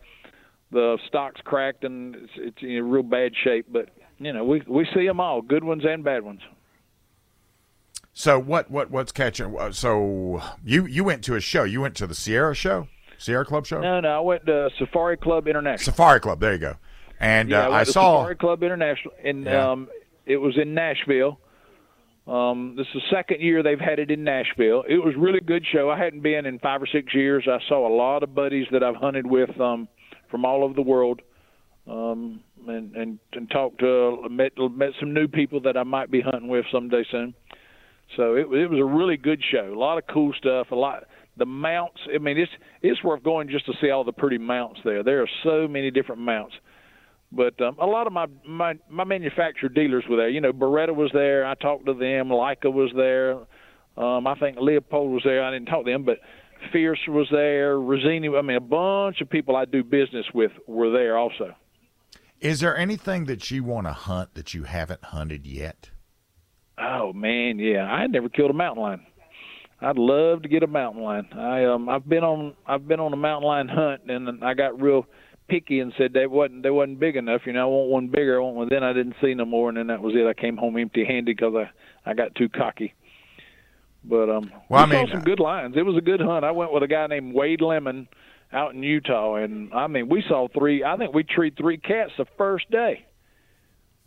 the 0.71 0.97
stock's 1.07 1.41
cracked 1.41 1.83
and 1.83 2.15
it's, 2.15 2.31
it's 2.37 2.57
in 2.61 2.89
real 2.89 3.03
bad 3.03 3.31
shape. 3.43 3.67
But 3.71 3.89
you 4.19 4.33
know, 4.33 4.43
we 4.43 4.61
we 4.67 4.87
see 4.93 5.05
them 5.05 5.19
all, 5.19 5.41
good 5.41 5.63
ones 5.63 5.83
and 5.87 6.03
bad 6.03 6.23
ones. 6.23 6.41
So 8.13 8.39
what 8.39 8.71
what 8.71 8.91
what's 8.91 9.11
catching? 9.11 9.57
uh, 9.59 9.71
So 9.71 10.41
you 10.63 10.85
you 10.85 11.03
went 11.03 11.23
to 11.25 11.35
a 11.35 11.41
show. 11.41 11.63
You 11.63 11.81
went 11.81 11.95
to 11.97 12.07
the 12.07 12.15
Sierra 12.15 12.55
show, 12.55 12.87
Sierra 13.17 13.45
Club 13.45 13.65
show, 13.65 13.81
No, 13.81 13.99
no, 13.99 14.09
I 14.17 14.19
went 14.21 14.45
to 14.45 14.69
Safari 14.79 15.17
Club 15.17 15.47
International. 15.47 15.85
Safari 15.93 16.19
Club. 16.19 16.39
There 16.39 16.53
you 16.53 16.59
go. 16.59 16.75
And 17.19 17.49
yeah, 17.49 17.67
uh, 17.67 17.71
I, 17.71 17.79
I 17.79 17.83
saw. 17.83 18.21
Safari 18.21 18.35
Club 18.37 18.63
International, 18.63 19.13
and 19.23 19.43
Yeah. 19.45 19.71
um, 19.71 19.89
it 20.25 20.37
was 20.37 20.57
in 20.57 20.73
Nashville. 20.73 21.39
Um, 22.27 22.73
this 22.75 22.87
is 22.87 22.93
the 22.93 23.15
second 23.15 23.41
year 23.41 23.61
they've 23.61 23.79
had 23.79 23.99
it 23.99 24.09
in 24.09 24.23
Nashville. 24.23 24.83
It 24.89 24.97
was 24.97 25.13
a 25.15 25.19
really 25.19 25.41
good 25.41 25.63
show. 25.71 25.91
I 25.91 25.97
hadn't 25.99 26.21
been 26.21 26.45
in 26.47 26.57
five 26.57 26.81
or 26.81 26.87
six 26.87 27.13
years. 27.13 27.47
I 27.47 27.59
saw 27.69 27.87
a 27.87 27.93
lot 27.95 28.23
of 28.23 28.33
buddies 28.33 28.65
that 28.71 28.81
I've 28.81 28.95
hunted 28.95 29.27
with 29.27 29.59
um, 29.61 29.87
from 30.29 30.45
all 30.45 30.63
over 30.63 30.73
the 30.73 30.81
world, 30.81 31.21
um, 31.87 32.41
and 32.67 32.95
and 32.95 33.19
and 33.33 33.49
talked 33.49 33.79
to 33.79 34.27
met 34.29 34.53
met 34.71 34.89
some 34.99 35.13
new 35.13 35.27
people 35.27 35.61
that 35.61 35.77
I 35.77 35.83
might 35.83 36.11
be 36.11 36.21
hunting 36.21 36.47
with 36.47 36.65
someday 36.71 37.03
soon. 37.11 37.33
So 38.15 38.35
it 38.35 38.47
it 38.51 38.69
was 38.69 38.79
a 38.79 38.85
really 38.85 39.17
good 39.17 39.41
show. 39.51 39.73
A 39.73 39.79
lot 39.79 39.97
of 39.97 40.05
cool 40.07 40.33
stuff. 40.37 40.71
A 40.71 40.75
lot 40.75 41.03
the 41.37 41.45
mounts. 41.45 41.99
I 42.13 42.17
mean, 42.17 42.37
it's 42.37 42.51
it's 42.81 43.03
worth 43.03 43.23
going 43.23 43.49
just 43.49 43.65
to 43.65 43.73
see 43.81 43.89
all 43.89 44.03
the 44.03 44.13
pretty 44.13 44.37
mounts 44.37 44.79
there. 44.83 45.03
There 45.03 45.21
are 45.21 45.29
so 45.43 45.67
many 45.67 45.91
different 45.91 46.21
mounts. 46.21 46.55
But 47.31 47.59
um, 47.59 47.77
a 47.79 47.85
lot 47.85 48.07
of 48.07 48.13
my, 48.13 48.27
my 48.47 48.75
my 48.89 49.03
manufacturer 49.03 49.69
dealers 49.69 50.05
were 50.09 50.17
there. 50.17 50.29
You 50.29 50.41
know, 50.41 50.53
Beretta 50.53 50.95
was 50.95 51.11
there. 51.13 51.45
I 51.45 51.55
talked 51.55 51.85
to 51.87 51.93
them. 51.93 52.29
Leica 52.29 52.71
was 52.71 52.91
there. 52.95 53.37
Um, 53.97 54.27
I 54.27 54.35
think 54.35 54.57
Leupold 54.57 55.11
was 55.11 55.21
there. 55.23 55.43
I 55.43 55.51
didn't 55.51 55.67
talk 55.67 55.85
to 55.85 55.91
them, 55.91 56.03
but 56.03 56.19
Fierce 56.71 56.99
was 57.07 57.27
there. 57.31 57.75
Rizzini. 57.75 58.37
I 58.37 58.41
mean, 58.41 58.57
a 58.57 58.61
bunch 58.61 59.21
of 59.21 59.29
people 59.29 59.55
I 59.55 59.65
do 59.65 59.83
business 59.83 60.25
with 60.33 60.51
were 60.67 60.91
there 60.91 61.17
also. 61.17 61.55
Is 62.41 62.59
there 62.59 62.77
anything 62.77 63.25
that 63.25 63.49
you 63.49 63.63
want 63.63 63.87
to 63.87 63.93
hunt 63.93 64.33
that 64.35 64.53
you 64.53 64.63
haven't 64.63 65.03
hunted 65.05 65.45
yet? 65.47 65.89
Oh 66.77 67.13
man, 67.13 67.59
yeah. 67.59 67.83
I 67.83 68.07
never 68.07 68.29
killed 68.29 68.51
a 68.51 68.53
mountain 68.53 68.83
lion. 68.83 69.05
I'd 69.81 69.97
love 69.97 70.41
to 70.43 70.49
get 70.49 70.63
a 70.63 70.67
mountain 70.67 71.03
lion. 71.03 71.27
I 71.33 71.65
um 71.65 71.89
I've 71.89 72.07
been 72.07 72.23
on 72.23 72.53
I've 72.65 72.87
been 72.87 72.99
on 72.99 73.13
a 73.13 73.17
mountain 73.17 73.47
lion 73.47 73.67
hunt 73.67 74.01
and 74.09 74.43
I 74.43 74.53
got 74.53 74.81
real 74.81 75.05
picky 75.47 75.79
and 75.79 75.93
said 75.97 76.13
they 76.13 76.27
wasn't 76.27 76.63
they 76.63 76.69
wasn't 76.69 76.99
big 76.99 77.15
enough. 77.15 77.41
You 77.45 77.53
know, 77.53 77.61
I 77.61 77.65
want 77.65 77.89
one 77.89 78.07
bigger. 78.07 78.39
I 78.39 78.43
want 78.43 78.55
one. 78.55 78.67
Then 78.69 78.83
I 78.83 78.93
didn't 78.93 79.15
see 79.21 79.33
no 79.33 79.45
more, 79.45 79.69
and 79.69 79.77
then 79.77 79.87
that 79.87 80.01
was 80.01 80.13
it. 80.15 80.27
I 80.27 80.39
came 80.39 80.57
home 80.57 80.77
empty-handed 80.77 81.37
because 81.37 81.53
I 81.55 82.09
I 82.09 82.13
got 82.13 82.35
too 82.35 82.49
cocky. 82.49 82.93
But 84.07 84.29
um, 84.29 84.51
Well, 84.69 84.85
we 84.87 84.93
I 84.93 84.97
mean- 84.97 85.07
saw 85.07 85.13
some 85.13 85.23
good 85.23 85.39
lines. 85.39 85.75
It 85.75 85.83
was 85.85 85.97
a 85.97 86.01
good 86.01 86.21
hunt. 86.21 86.45
I 86.45 86.51
went 86.51 86.71
with 86.71 86.83
a 86.83 86.87
guy 86.87 87.07
named 87.07 87.33
Wade 87.33 87.61
Lemon 87.61 88.07
out 88.53 88.73
in 88.75 88.83
Utah, 88.83 89.35
and 89.35 89.73
I 89.73 89.87
mean, 89.87 90.07
we 90.09 90.23
saw 90.27 90.47
three. 90.47 90.83
I 90.83 90.95
think 90.97 91.13
we 91.13 91.23
treed 91.23 91.57
three 91.57 91.77
cats 91.77 92.11
the 92.17 92.25
first 92.37 92.69
day. 92.69 93.05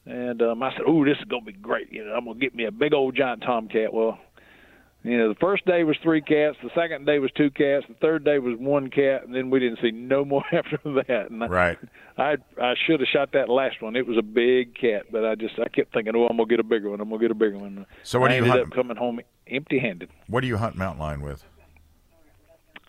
And 0.06 0.40
um, 0.40 0.62
I 0.62 0.70
said, 0.72 0.82
"Oh, 0.86 1.04
this 1.04 1.18
is 1.18 1.24
gonna 1.24 1.44
be 1.44 1.52
great. 1.52 1.92
You 1.92 2.04
know, 2.06 2.12
I'm 2.14 2.24
gonna 2.24 2.38
get 2.38 2.54
me 2.54 2.64
a 2.64 2.70
big 2.70 2.94
old 2.94 3.14
giant 3.16 3.42
tomcat." 3.42 3.92
Well, 3.92 4.18
you 5.04 5.16
know, 5.16 5.28
the 5.28 5.34
first 5.36 5.64
day 5.64 5.84
was 5.84 5.96
three 6.02 6.20
cats, 6.20 6.56
the 6.62 6.70
second 6.74 7.06
day 7.06 7.18
was 7.18 7.30
two 7.36 7.50
cats, 7.50 7.86
the 7.88 7.94
third 7.94 8.24
day 8.24 8.38
was 8.38 8.58
one 8.58 8.90
cat, 8.90 9.24
and 9.24 9.34
then 9.34 9.48
we 9.48 9.60
didn't 9.60 9.78
see 9.80 9.90
no 9.92 10.24
more 10.24 10.42
after 10.52 10.78
that. 11.06 11.30
And 11.30 11.48
Right. 11.48 11.78
I 12.16 12.36
I 12.60 12.74
should 12.86 13.00
have 13.00 13.08
shot 13.08 13.30
that 13.32 13.48
last 13.48 13.80
one. 13.80 13.94
It 13.96 14.06
was 14.06 14.18
a 14.18 14.22
big 14.22 14.74
cat, 14.74 15.06
but 15.12 15.24
I 15.24 15.34
just 15.36 15.54
I 15.58 15.68
kept 15.68 15.92
thinking, 15.94 16.14
oh, 16.16 16.26
I'm 16.26 16.36
gonna 16.36 16.48
get 16.48 16.60
a 16.60 16.64
bigger 16.64 16.90
one. 16.90 17.00
I'm 17.00 17.08
gonna 17.08 17.20
get 17.20 17.30
a 17.30 17.34
bigger 17.34 17.58
one. 17.58 17.86
So 18.02 18.18
what 18.18 18.32
I 18.32 18.38
do 18.40 18.44
you 18.46 18.50
ended 18.50 18.60
hunt- 18.60 18.72
up 18.72 18.76
coming 18.76 18.96
home 18.96 19.20
empty-handed. 19.46 20.10
What 20.26 20.40
do 20.40 20.46
you 20.46 20.56
hunt 20.56 20.76
mountain 20.76 21.00
lion 21.00 21.20
with? 21.22 21.44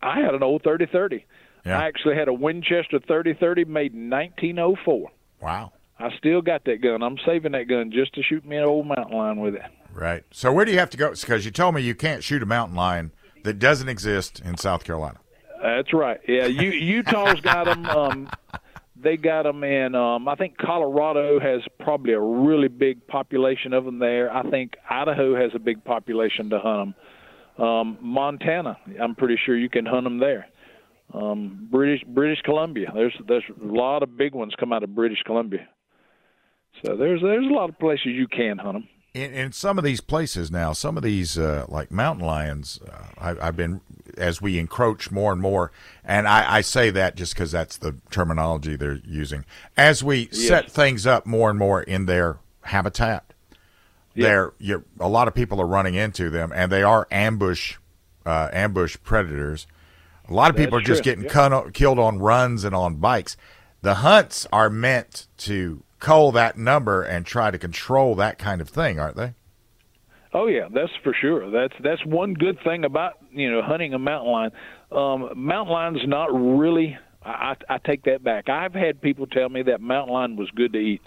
I 0.02 0.20
had 0.22 0.34
an 0.34 0.44
old 0.44 0.64
30-30. 0.64 1.24
Yeah. 1.66 1.80
I 1.80 1.88
actually 1.88 2.16
had 2.16 2.28
a 2.28 2.34
Winchester 2.34 3.00
30-30 3.00 3.68
made 3.68 3.94
in 3.94 4.10
1904. 4.10 5.10
Wow. 5.42 5.74
I 6.00 6.10
still 6.18 6.42
got 6.42 6.64
that 6.66 6.82
gun. 6.82 7.04
I'm 7.04 7.18
saving 7.26 7.52
that 7.52 7.68
gun 7.68 7.92
just 7.92 8.14
to 8.16 8.24
shoot 8.24 8.46
me 8.46 8.56
an 8.58 8.64
old 8.64 8.88
mountain 8.88 9.18
lion 9.18 9.40
with 9.42 9.56
it. 9.56 9.62
Right. 9.94 10.24
So 10.32 10.52
where 10.52 10.66
do 10.66 10.72
you 10.72 10.80
have 10.80 10.90
to 10.92 10.98
go? 10.98 11.12
Because 11.12 11.46
you 11.46 11.52
told 11.52 11.76
me 11.76 11.82
you 11.82 11.96
can't 11.96 12.24
shoot 12.24 12.42
a 12.42 12.46
mountain 12.46 12.76
lion 12.76 13.12
that 13.44 13.60
doesn't 13.60 13.90
exist 13.90 14.42
in 14.44 14.58
South 14.58 14.84
Carolina. 14.84 15.20
That's 15.62 15.94
right. 15.94 16.20
Yeah, 16.28 16.46
Utah's 16.46 17.42
got 17.42 17.66
them. 17.66 17.86
Um, 17.86 18.30
they 19.02 19.18
got 19.18 19.44
them 19.44 19.64
in. 19.64 19.96
Um, 19.96 20.28
I 20.28 20.36
think 20.36 20.58
Colorado 20.58 21.40
has 21.40 21.62
probably 21.80 22.14
a 22.14 22.20
really 22.20 22.68
big 22.68 23.06
population 23.08 23.74
of 23.74 23.86
them 23.86 24.00
there. 24.00 24.32
I 24.32 24.50
think 24.50 24.76
Idaho 24.90 25.36
has 25.36 25.52
a 25.56 25.60
big 25.60 25.84
population 25.84 26.50
to 26.52 26.60
hunt 26.60 26.96
them. 27.58 27.66
Um, 27.66 27.98
Montana, 28.02 28.78
I'm 29.02 29.16
pretty 29.16 29.38
sure 29.46 29.58
you 29.58 29.70
can 29.70 29.86
hunt 29.86 30.06
them 30.06 30.20
there. 30.20 30.48
Um, 31.14 31.68
British 31.72 32.04
British 32.08 32.42
Columbia, 32.44 32.92
there's 32.94 33.18
there's 33.28 33.44
a 33.50 33.66
lot 33.66 34.04
of 34.04 34.16
big 34.16 34.36
ones 34.36 34.54
come 34.60 34.72
out 34.72 34.84
of 34.84 34.94
British 34.94 35.22
Columbia. 35.26 35.68
So 36.86 36.96
there's 36.96 37.22
there's 37.22 37.48
a 37.50 37.54
lot 37.54 37.70
of 37.70 37.80
places 37.80 38.08
you 38.08 38.28
can 38.28 38.58
hunt 38.60 38.74
them. 38.74 38.88
In, 39.14 39.34
in 39.34 39.52
some 39.52 39.78
of 39.80 39.84
these 39.84 40.02
places 40.02 40.52
now, 40.52 40.72
some 40.74 40.96
of 40.96 41.02
these 41.04 41.38
uh, 41.38 41.66
like 41.68 41.90
mountain 41.92 42.26
lions, 42.26 42.80
uh, 42.88 43.06
I, 43.18 43.48
I've 43.48 43.56
been 43.58 43.82
as 44.18 44.42
we 44.42 44.60
encroach 44.60 45.10
more 45.12 45.32
and 45.32 45.42
more, 45.42 45.72
and 46.04 46.28
I, 46.28 46.58
I 46.58 46.62
say 46.62 46.90
that 46.92 47.16
just 47.16 47.34
because 47.34 47.52
that's 47.52 47.78
the 47.78 47.96
terminology 48.12 48.76
they're 48.76 49.00
using. 49.06 49.46
As 49.78 50.04
we 50.04 50.30
Yes. 50.32 50.48
set 50.48 50.72
things 50.72 51.08
up 51.08 51.26
more 51.26 51.50
and 51.50 51.58
more 51.58 51.82
in 51.82 52.06
their 52.06 52.38
habitat, 52.64 53.34
Yeah. 54.14 54.28
there 54.28 54.54
you 54.60 54.84
a 55.00 55.10
lot 55.10 55.28
of 55.28 55.34
people 55.34 55.60
are 55.60 55.68
running 55.68 55.96
into 55.96 56.30
them, 56.30 56.52
and 56.54 56.72
they 56.72 56.84
are 56.84 57.08
ambush 57.10 57.78
uh, 58.26 58.50
ambush 58.54 58.96
predators. 59.04 59.66
A 60.28 60.34
lot 60.34 60.52
of 60.52 60.56
people 60.56 60.78
That's 60.78 60.88
are 60.88 60.94
just 60.94 61.04
getting 61.04 61.24
yeah. 61.24 61.32
cut 61.32 61.74
killed 61.74 61.98
on 61.98 62.20
runs 62.20 62.64
and 62.64 62.76
on 62.76 62.96
bikes. 62.98 63.36
The 63.82 63.96
hunts 63.96 64.46
are 64.54 64.70
meant 64.70 65.26
to 65.38 65.84
cull 66.00 66.32
that 66.34 66.58
number 66.58 67.04
and 67.04 67.26
try 67.26 67.52
to 67.52 67.58
control 67.58 68.16
that 68.16 68.38
kind 68.38 68.62
of 68.62 68.70
thing, 68.70 69.00
aren't 69.00 69.18
they? 69.18 69.34
Oh 70.34 70.48
yeah, 70.48 70.68
that's 70.72 70.92
for 71.04 71.14
sure. 71.20 71.50
That's 71.50 71.74
that's 71.84 72.06
one 72.06 72.34
good 72.34 72.60
thing 72.64 72.86
about 72.86 73.14
you 73.32 73.52
know 73.52 73.62
hunting 73.62 73.94
a 73.94 74.00
mountain 74.00 74.32
lion. 74.32 74.52
Um, 74.92 75.30
mountain 75.36 75.74
lion's 75.74 76.08
not 76.08 76.28
really. 76.28 76.98
I, 77.24 77.56
I 77.68 77.80
take 77.80 78.04
that 78.06 78.24
back. 78.24 78.48
I've 78.48 78.74
had 78.74 79.02
people 79.02 79.28
tell 79.28 79.50
me 79.50 79.64
that 79.64 79.82
mountain 79.82 80.14
lion 80.14 80.36
was 80.38 80.50
good 80.56 80.72
to 80.74 80.80
eat, 80.80 81.02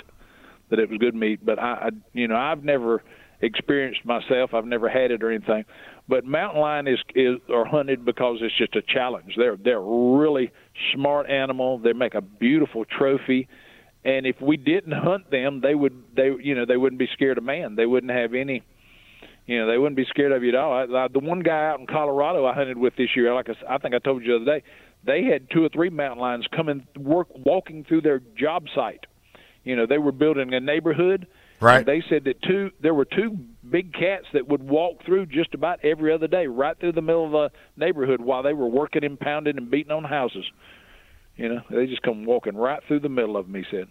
that 0.71 0.79
it 0.79 0.91
was 0.91 0.99
good 0.99 1.15
meat, 1.15 1.45
but 1.45 1.59
I, 1.59 1.73
I 1.73 1.89
you 2.13 2.27
know 2.27 2.37
I've 2.37 2.65
never 2.65 3.03
experienced 3.43 4.05
myself. 4.05 4.55
I've 4.55 4.65
never 4.65 4.89
had 4.89 5.11
it 5.11 5.23
or 5.23 5.31
anything. 5.31 5.65
But 6.09 6.25
mountain 6.25 6.61
lion 6.61 6.89
is 6.89 6.99
is 7.15 7.37
are 7.49 7.65
hunted 7.65 8.05
because 8.05 8.39
it's 8.41 8.57
just 8.57 8.75
a 8.75 8.83
challenge. 8.83 9.35
They're 9.37 9.57
they're 9.57 9.81
really 9.81 10.51
smart 10.95 11.31
animal. 11.31 11.79
They 11.79 11.93
make 11.93 12.15
a 12.15 12.21
beautiful 12.21 12.85
trophy. 12.85 13.49
And 14.05 14.27
if 14.27 14.41
we 14.41 14.57
didn't 14.57 14.93
hunt 14.93 15.31
them, 15.31 15.61
they 15.61 15.75
would 15.75 16.03
they 16.17 16.31
you 16.41 16.55
know 16.55 16.67
they 16.67 16.77
wouldn't 16.77 16.99
be 16.99 17.09
scared 17.13 17.39
of 17.39 17.45
man. 17.45 17.77
They 17.77 17.87
wouldn't 17.87 18.13
have 18.13 18.35
any 18.35 18.63
you 19.47 19.59
know, 19.59 19.67
they 19.71 19.79
wouldn't 19.79 19.97
be 19.97 20.05
scared 20.09 20.33
of 20.33 20.43
you 20.43 20.51
at 20.51 20.55
all. 20.55 20.73
I, 20.73 21.05
I, 21.05 21.09
the 21.09 21.19
one 21.19 21.41
guy 21.41 21.67
out 21.67 21.81
in 21.81 21.87
Colorado 21.87 22.47
I 22.47 22.55
hunted 22.55 22.79
with 22.79 22.95
this 22.97 23.09
year, 23.17 23.35
like 23.35 23.49
I, 23.49 23.75
I 23.75 23.79
think 23.79 23.95
I 23.95 23.99
told 23.99 24.23
you 24.23 24.29
the 24.29 24.37
other 24.37 24.61
day, 24.61 24.65
they 25.05 25.25
had 25.25 25.51
two 25.51 25.65
or 25.65 25.69
three 25.69 25.91
mountain 25.91 26.21
lions 26.21 26.47
coming 26.55 26.87
work 26.97 27.27
walking 27.45 27.85
through 27.85 28.03
their 28.03 28.21
job 28.39 28.67
site. 28.75 29.05
You 29.65 29.77
know, 29.77 29.87
they 29.87 29.99
were 29.99 30.13
building 30.13 30.55
a 30.55 30.61
neighborhood. 30.61 31.27
Right. 31.61 31.79
And 31.79 31.87
they 31.87 32.03
said 32.09 32.25
that 32.25 32.43
two 32.43 32.71
there 32.81 32.95
were 32.95 33.05
two 33.05 33.39
big 33.69 33.93
cats 33.93 34.27
that 34.33 34.49
would 34.49 34.63
walk 34.63 35.05
through 35.05 35.27
just 35.27 35.55
about 35.55 35.85
every 35.85 36.13
other 36.13 36.27
day, 36.27 36.47
right 36.47 36.79
through 36.79 36.93
the 36.93 37.03
middle 37.03 37.27
of 37.27 37.33
the 37.33 37.51
neighborhood 37.77 38.21
while 38.21 38.43
they 38.43 38.53
were 38.53 38.67
working 38.67 39.05
and 39.05 39.19
pounding 39.19 39.57
and 39.57 39.71
beating 39.71 39.93
on 39.93 40.03
houses. 40.03 40.45
You 41.37 41.49
know, 41.49 41.63
they 41.71 41.87
just 41.87 42.03
come 42.03 42.25
walking 42.25 42.57
right 42.57 42.83
through 42.87 43.01
the 43.01 43.09
middle 43.09 43.37
of 43.37 43.47
them. 43.47 43.55
He 43.55 43.65
said. 43.71 43.89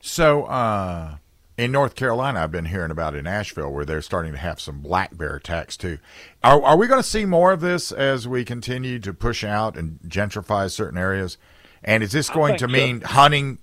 So, 0.00 0.44
uh, 0.44 1.16
in 1.56 1.72
North 1.72 1.96
Carolina, 1.96 2.40
I've 2.40 2.52
been 2.52 2.66
hearing 2.66 2.92
about 2.92 3.16
in 3.16 3.26
Asheville 3.26 3.72
where 3.72 3.84
they're 3.84 4.00
starting 4.00 4.32
to 4.32 4.38
have 4.38 4.60
some 4.60 4.80
black 4.80 5.16
bear 5.16 5.34
attacks 5.34 5.76
too. 5.76 5.98
Are, 6.44 6.62
are 6.62 6.76
we 6.76 6.86
going 6.86 7.02
to 7.02 7.08
see 7.08 7.24
more 7.24 7.52
of 7.52 7.60
this 7.60 7.90
as 7.90 8.28
we 8.28 8.44
continue 8.44 9.00
to 9.00 9.12
push 9.12 9.42
out 9.42 9.76
and 9.76 9.98
gentrify 10.06 10.70
certain 10.70 10.98
areas? 10.98 11.36
And 11.82 12.02
is 12.02 12.12
this 12.12 12.30
going 12.30 12.56
to 12.58 12.66
so. 12.66 12.72
mean 12.72 13.00
hunting? 13.00 13.58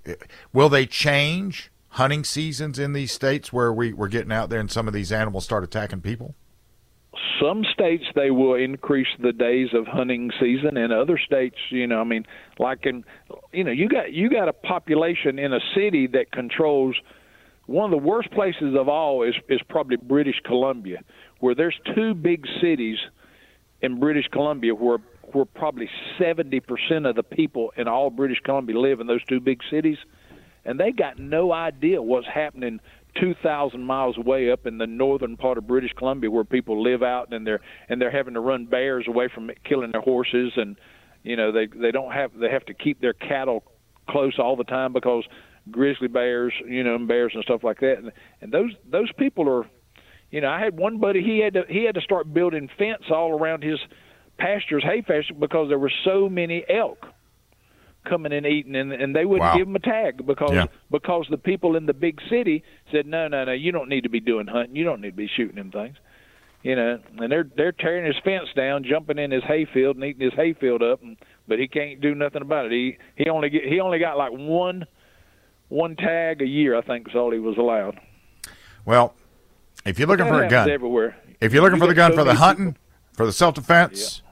Will 0.52 0.68
they 0.68 0.84
change 0.84 1.70
hunting 1.90 2.24
seasons 2.24 2.78
in 2.78 2.92
these 2.92 3.12
states 3.12 3.52
where 3.52 3.72
we, 3.72 3.94
we're 3.94 4.08
getting 4.08 4.32
out 4.32 4.50
there 4.50 4.60
and 4.60 4.70
some 4.70 4.86
of 4.86 4.94
these 4.94 5.10
animals 5.10 5.44
start 5.44 5.64
attacking 5.64 6.02
people? 6.02 6.34
Some 7.40 7.64
states 7.72 8.04
they 8.14 8.30
will 8.30 8.54
increase 8.54 9.08
the 9.20 9.32
days 9.32 9.68
of 9.72 9.86
hunting 9.86 10.30
season. 10.40 10.76
And 10.76 10.92
other 10.92 11.18
states 11.18 11.56
you 11.70 11.86
know 11.86 12.00
i 12.00 12.04
mean 12.04 12.26
like 12.58 12.86
in 12.86 13.04
you 13.52 13.64
know 13.64 13.72
you 13.72 13.88
got 13.88 14.12
you 14.12 14.28
got 14.30 14.48
a 14.48 14.52
population 14.52 15.38
in 15.38 15.52
a 15.52 15.60
city 15.74 16.06
that 16.08 16.32
controls 16.32 16.96
one 17.66 17.84
of 17.84 17.90
the 17.90 18.06
worst 18.06 18.30
places 18.30 18.74
of 18.78 18.88
all 18.88 19.22
is 19.22 19.34
is 19.48 19.60
probably 19.68 19.96
british 19.96 20.40
columbia 20.44 20.98
where 21.40 21.54
there's 21.54 21.78
two 21.94 22.14
big 22.14 22.46
cities 22.60 22.98
in 23.82 23.98
british 24.00 24.26
columbia 24.28 24.74
where 24.74 24.98
where 25.32 25.44
probably 25.44 25.90
70% 26.20 27.08
of 27.08 27.16
the 27.16 27.22
people 27.22 27.72
in 27.76 27.88
all 27.88 28.10
british 28.10 28.38
columbia 28.44 28.78
live 28.78 29.00
in 29.00 29.06
those 29.06 29.24
two 29.24 29.40
big 29.40 29.60
cities. 29.70 29.98
And 30.64 30.80
they 30.80 30.90
got 30.90 31.18
no 31.18 31.52
idea 31.52 32.02
what's 32.02 32.26
happening 32.26 32.80
2,000 33.20 33.82
miles 33.82 34.16
away 34.18 34.50
up 34.50 34.66
in 34.66 34.78
the 34.78 34.86
northern 34.86 35.36
part 35.36 35.58
of 35.58 35.66
British 35.66 35.92
Columbia, 35.96 36.30
where 36.30 36.44
people 36.44 36.82
live 36.82 37.02
out 37.02 37.32
and 37.32 37.46
they're 37.46 37.60
and 37.88 38.00
they're 38.00 38.10
having 38.10 38.34
to 38.34 38.40
run 38.40 38.66
bears 38.66 39.06
away 39.08 39.28
from 39.32 39.50
killing 39.64 39.92
their 39.92 40.00
horses, 40.00 40.52
and 40.56 40.76
you 41.22 41.36
know 41.36 41.52
they 41.52 41.66
they 41.66 41.90
don't 41.90 42.12
have 42.12 42.32
they 42.38 42.50
have 42.50 42.64
to 42.66 42.74
keep 42.74 43.00
their 43.00 43.12
cattle 43.12 43.64
close 44.08 44.38
all 44.38 44.56
the 44.56 44.64
time 44.64 44.92
because 44.92 45.24
grizzly 45.70 46.08
bears, 46.08 46.52
you 46.66 46.84
know, 46.84 46.94
and 46.94 47.08
bears 47.08 47.32
and 47.34 47.42
stuff 47.44 47.64
like 47.64 47.80
that, 47.80 47.98
and 47.98 48.12
and 48.40 48.52
those 48.52 48.70
those 48.90 49.10
people 49.18 49.48
are, 49.48 49.66
you 50.30 50.40
know, 50.40 50.48
I 50.48 50.60
had 50.60 50.78
one 50.78 50.98
buddy 50.98 51.22
he 51.22 51.38
had 51.38 51.54
to 51.54 51.64
he 51.68 51.84
had 51.84 51.94
to 51.94 52.00
start 52.00 52.32
building 52.32 52.68
fence 52.78 53.04
all 53.10 53.32
around 53.32 53.62
his 53.62 53.78
pastures, 54.38 54.84
hay 54.84 55.02
pasture, 55.02 55.34
because 55.34 55.68
there 55.68 55.78
were 55.78 55.92
so 56.04 56.28
many 56.28 56.64
elk 56.68 56.98
coming 58.06 58.32
and 58.32 58.46
eating, 58.46 58.74
and 58.76 58.92
and 58.92 59.14
they 59.14 59.24
wouldn't 59.24 59.50
Wow. 59.50 59.56
give 59.56 59.66
them 59.66 59.76
a 59.76 59.80
tag 59.80 60.26
because 60.26 60.52
Yeah. 60.52 60.66
because 60.90 61.26
the 61.30 61.36
people 61.38 61.76
in 61.76 61.86
the 61.86 61.92
big 61.94 62.20
city 62.30 62.62
said 62.90 63.06
no 63.06 63.28
no 63.28 63.44
no 63.44 63.52
you 63.52 63.72
don't 63.72 63.88
need 63.88 64.02
to 64.04 64.08
be 64.08 64.20
doing 64.20 64.46
hunting. 64.46 64.76
You 64.76 64.84
don't 64.84 65.00
need 65.00 65.10
to 65.10 65.16
be 65.16 65.28
shooting 65.28 65.56
them 65.56 65.70
things. 65.70 65.96
You 66.62 66.74
know 66.76 66.98
and 67.18 67.30
they're 67.30 67.46
they're 67.56 67.72
tearing 67.72 68.06
his 68.06 68.16
fence 68.24 68.48
down 68.56 68.82
jumping 68.84 69.18
in 69.18 69.30
his 69.30 69.44
hayfield 69.44 69.96
and 69.96 70.04
eating 70.04 70.22
his 70.22 70.32
hayfield 70.34 70.82
up 70.82 71.02
and, 71.02 71.16
but 71.46 71.58
he 71.58 71.68
can't 71.68 72.00
do 72.00 72.14
nothing 72.14 72.42
about 72.42 72.66
it. 72.66 72.72
He 72.72 72.96
he 73.16 73.28
only 73.28 73.50
get 73.50 73.64
he 73.64 73.78
only 73.80 73.98
got 73.98 74.16
like 74.16 74.32
one 74.32 74.86
one 75.68 75.96
tag 75.96 76.40
a 76.42 76.46
year 76.46 76.76
i 76.76 76.80
think 76.80 77.08
is 77.08 77.14
all 77.16 77.30
he 77.32 77.38
was 77.40 77.56
allowed. 77.58 77.98
Well, 78.84 79.14
if 79.84 79.98
you're 79.98 80.06
looking 80.08 80.26
That 80.26 80.32
for 80.32 80.44
a 80.44 80.48
gun, 80.48 80.70
everywhere. 80.70 81.16
if 81.40 81.52
you're 81.52 81.62
looking 81.62 81.76
You 81.76 81.82
for 81.82 81.88
the 81.88 81.94
gun 81.94 82.12
so 82.12 82.18
for 82.18 82.24
the 82.24 82.34
hunting, 82.34 82.76
for 83.14 83.26
the 83.26 83.32
self 83.32 83.54
defense, 83.56 84.22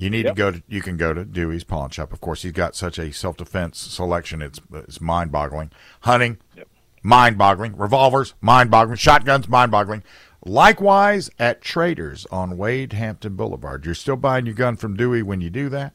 you 0.00 0.10
need 0.10 0.24
Yep. 0.24 0.34
to 0.34 0.38
go 0.38 0.50
to. 0.52 0.62
You 0.68 0.80
can 0.82 0.96
go 0.96 1.12
to 1.12 1.24
Dewey's 1.24 1.64
Pawn 1.64 1.90
Shop. 1.90 2.12
Of 2.12 2.20
course, 2.20 2.42
he's 2.42 2.52
got 2.52 2.74
such 2.74 2.98
a 2.98 3.12
self 3.12 3.36
defense 3.36 3.78
selection. 3.78 4.40
It's 4.42 4.60
it's 4.72 5.00
mind 5.00 5.30
boggling. 5.30 5.70
Hunting, 6.02 6.38
Yep. 6.56 6.68
mind 7.02 7.38
boggling. 7.38 7.76
Revolvers, 7.76 8.34
mind 8.40 8.70
boggling. 8.70 8.96
Shotguns, 8.96 9.48
mind 9.48 9.70
boggling. 9.70 10.02
Likewise 10.44 11.28
at 11.38 11.60
Traders 11.60 12.26
on 12.30 12.56
Wade 12.56 12.94
Hampton 12.94 13.36
Boulevard. 13.36 13.84
You're 13.84 13.94
still 13.94 14.16
buying 14.16 14.46
your 14.46 14.54
gun 14.54 14.76
from 14.76 14.96
Dewey 14.96 15.22
when 15.22 15.40
you 15.42 15.50
do 15.50 15.68
that. 15.68 15.92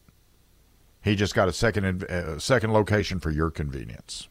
He 1.02 1.16
just 1.16 1.34
got 1.36 1.48
a 1.48 1.54
second 1.54 2.04
uh, 2.04 2.38
second 2.40 2.72
location 2.74 3.20
for 3.20 3.32
your 3.32 3.50
convenience. 3.52 4.28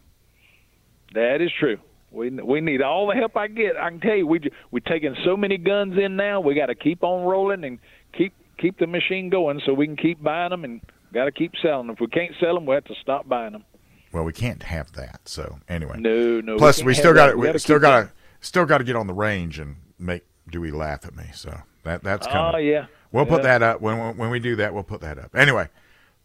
That 1.15 1.41
is 1.41 1.51
true. 1.59 1.79
We 2.11 2.31
we 2.31 2.61
need 2.61 2.81
all 2.81 3.09
the 3.09 3.15
help 3.15 3.37
I 3.37 3.49
get. 3.49 3.77
I 3.77 3.91
can 3.91 4.01
tell 4.01 4.15
you, 4.17 4.27
we 4.27 4.41
we 4.71 4.81
taking 4.81 5.17
so 5.25 5.37
many 5.37 5.57
guns 5.59 5.99
in 5.99 6.15
now. 6.17 6.41
We 6.41 6.55
got 6.55 6.67
to 6.67 6.75
keep 6.77 7.03
on 7.03 7.25
rolling 7.25 7.65
and 7.65 7.79
keep 8.17 8.33
keep 8.55 8.79
the 8.79 8.87
machine 8.87 9.29
going 9.31 9.61
so 9.65 9.73
we 9.75 9.87
can 9.87 9.97
keep 9.97 10.23
buying 10.23 10.51
them 10.51 10.65
and 10.65 10.81
got 11.13 11.25
to 11.27 11.33
keep 11.33 11.53
selling 11.63 11.87
them. 11.87 11.95
If 11.95 12.01
we 12.01 12.07
can't 12.09 12.35
sell 12.41 12.55
them, 12.55 12.67
we 12.67 12.75
have 12.75 12.85
to 12.85 12.95
stop 13.01 13.29
buying 13.29 13.53
them. 13.53 13.65
Well, 14.13 14.25
we 14.25 14.33
can't 14.33 14.63
have 14.63 14.93
that. 14.93 15.21
So 15.29 15.59
anyway, 15.69 15.97
No, 15.99 16.41
no. 16.41 16.57
Plus, 16.57 16.77
can't 16.77 16.87
we 16.87 16.95
still 16.95 17.15
got 17.15 17.37
We 17.37 17.51
we 17.51 17.59
still 17.59 17.79
got 17.79 18.01
to 18.01 18.13
still 18.41 18.65
got 18.65 18.79
to 18.79 18.85
get 18.85 18.97
on 18.97 19.07
the 19.07 19.13
range 19.15 19.59
and 19.59 19.77
make 19.99 20.25
Dewey 20.51 20.71
laugh 20.71 21.05
at 21.05 21.17
me. 21.17 21.25
So 21.35 21.57
that 21.83 22.03
that's 22.03 22.27
Oh 22.29 22.31
coming. 22.31 22.67
yeah. 22.67 22.87
We'll 23.13 23.27
put 23.27 23.43
that 23.43 23.63
up 23.63 23.81
when 23.81 24.17
when 24.17 24.31
we 24.31 24.39
do 24.41 24.57
that. 24.57 24.75
We'll 24.75 24.83
put 24.83 25.01
that 25.03 25.19
up. 25.19 25.35
Anyway, 25.37 25.69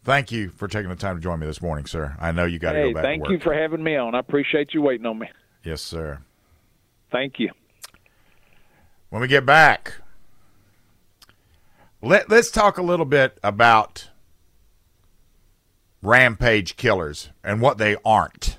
thank 0.04 0.30
you 0.32 0.50
for 0.50 0.66
taking 0.68 0.88
the 0.90 0.96
time 0.96 1.16
to 1.16 1.22
join 1.22 1.38
me 1.40 1.46
this 1.46 1.62
morning, 1.62 1.86
sir. 1.86 2.16
I 2.20 2.32
know 2.32 2.44
you 2.44 2.58
got 2.58 2.72
to 2.72 2.78
Hey, 2.78 2.88
go 2.88 2.94
back 2.94 3.04
thank 3.04 3.28
you 3.28 3.38
for 3.40 3.54
having 3.54 3.82
me 3.82 3.96
on. 3.96 4.14
I 4.14 4.18
appreciate 4.20 4.74
you 4.74 4.82
waiting 4.82 5.06
on 5.06 5.18
me. 5.18 5.28
yes, 5.64 5.80
sir. 5.82 6.18
Thank 7.12 7.38
you. 7.38 7.50
When 9.10 9.20
we 9.22 9.26
get 9.28 9.44
back, 9.44 9.94
let 12.02 12.30
let's 12.30 12.50
talk 12.50 12.78
a 12.78 12.82
little 12.82 13.06
bit 13.06 13.38
about 13.42 14.08
rampage 16.02 16.76
killers 16.76 17.30
and 17.44 17.60
what 17.60 17.78
they 17.78 17.96
aren't. 18.04 18.58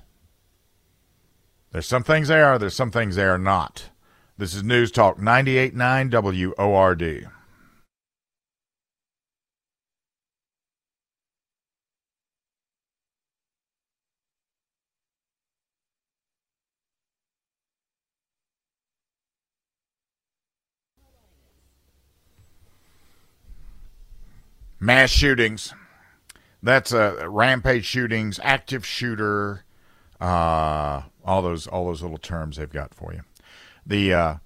There's 1.71 1.87
some 1.87 2.03
things 2.03 2.27
they 2.27 2.41
are. 2.41 2.59
There's 2.59 2.75
some 2.75 2.91
things 2.91 3.15
they 3.15 3.23
are 3.23 3.37
not. 3.37 3.89
This 4.37 4.53
is 4.53 4.63
News 4.63 4.91
Talk 4.91 5.17
98.9 5.19 6.57
WORD. 6.57 7.29
Mass 24.83 25.11
shootings. 25.11 25.75
That's 26.63 26.91
uh, 26.91 27.29
rampage 27.29 27.85
shootings, 27.85 28.39
active 28.41 28.83
shooter, 28.83 29.63
uh, 30.19 31.03
all 31.23 31.43
those 31.43 31.67
all 31.67 31.85
those 31.85 32.01
little 32.01 32.17
terms 32.17 32.57
they've 32.57 32.67
got 32.67 32.95
for 32.95 33.13
you. 33.13 33.21
The 33.85 34.13
uh, 34.13 34.37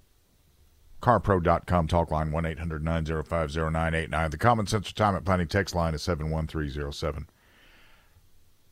carpro.com 1.01 1.87
talk 1.87 2.11
line 2.11 2.31
1-800-905-0989. 2.31 4.31
The 4.31 4.37
Common 4.37 4.67
Sense 4.67 4.87
Retirement 4.87 5.23
Planning 5.23 5.47
text 5.47 5.73
line 5.73 5.93
is 5.93 6.01
71307. 6.01 7.29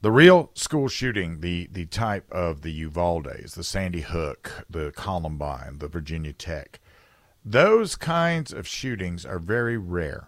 The 0.02 0.12
real 0.12 0.52
school 0.56 0.90
shooting, 0.90 1.40
the 1.40 1.70
the 1.72 1.86
type 1.86 2.30
of 2.30 2.62
the 2.62 2.74
Uvaldes, 2.74 3.56
the 3.56 3.64
Sandy 3.64 4.02
Hook, 4.02 4.66
the 4.70 4.92
Columbine, 4.98 5.78
the 5.78 5.88
Virginia 5.88 6.34
Tech, 6.34 6.82
those 7.46 7.96
kinds 7.96 8.52
of 8.52 8.68
shootings 8.68 9.26
are 9.26 9.40
very 9.40 9.78
rare. 9.78 10.28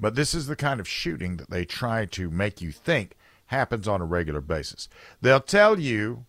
But 0.00 0.14
this 0.14 0.34
is 0.34 0.46
the 0.46 0.56
kind 0.56 0.80
of 0.80 0.88
shooting 0.88 1.36
that 1.36 1.50
they 1.50 1.66
try 1.66 2.06
to 2.06 2.30
make 2.30 2.62
you 2.62 2.72
think 2.72 3.16
happens 3.46 3.86
on 3.86 4.00
a 4.00 4.06
regular 4.06 4.40
basis. 4.40 4.88
They'll 5.20 5.40
tell 5.40 5.78
you 5.78 6.24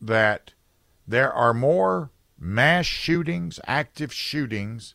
that 0.00 0.52
there 1.06 1.32
are 1.32 1.52
more 1.52 2.10
mass 2.38 2.86
shootings, 2.86 3.60
active 3.66 4.12
shootings, 4.12 4.94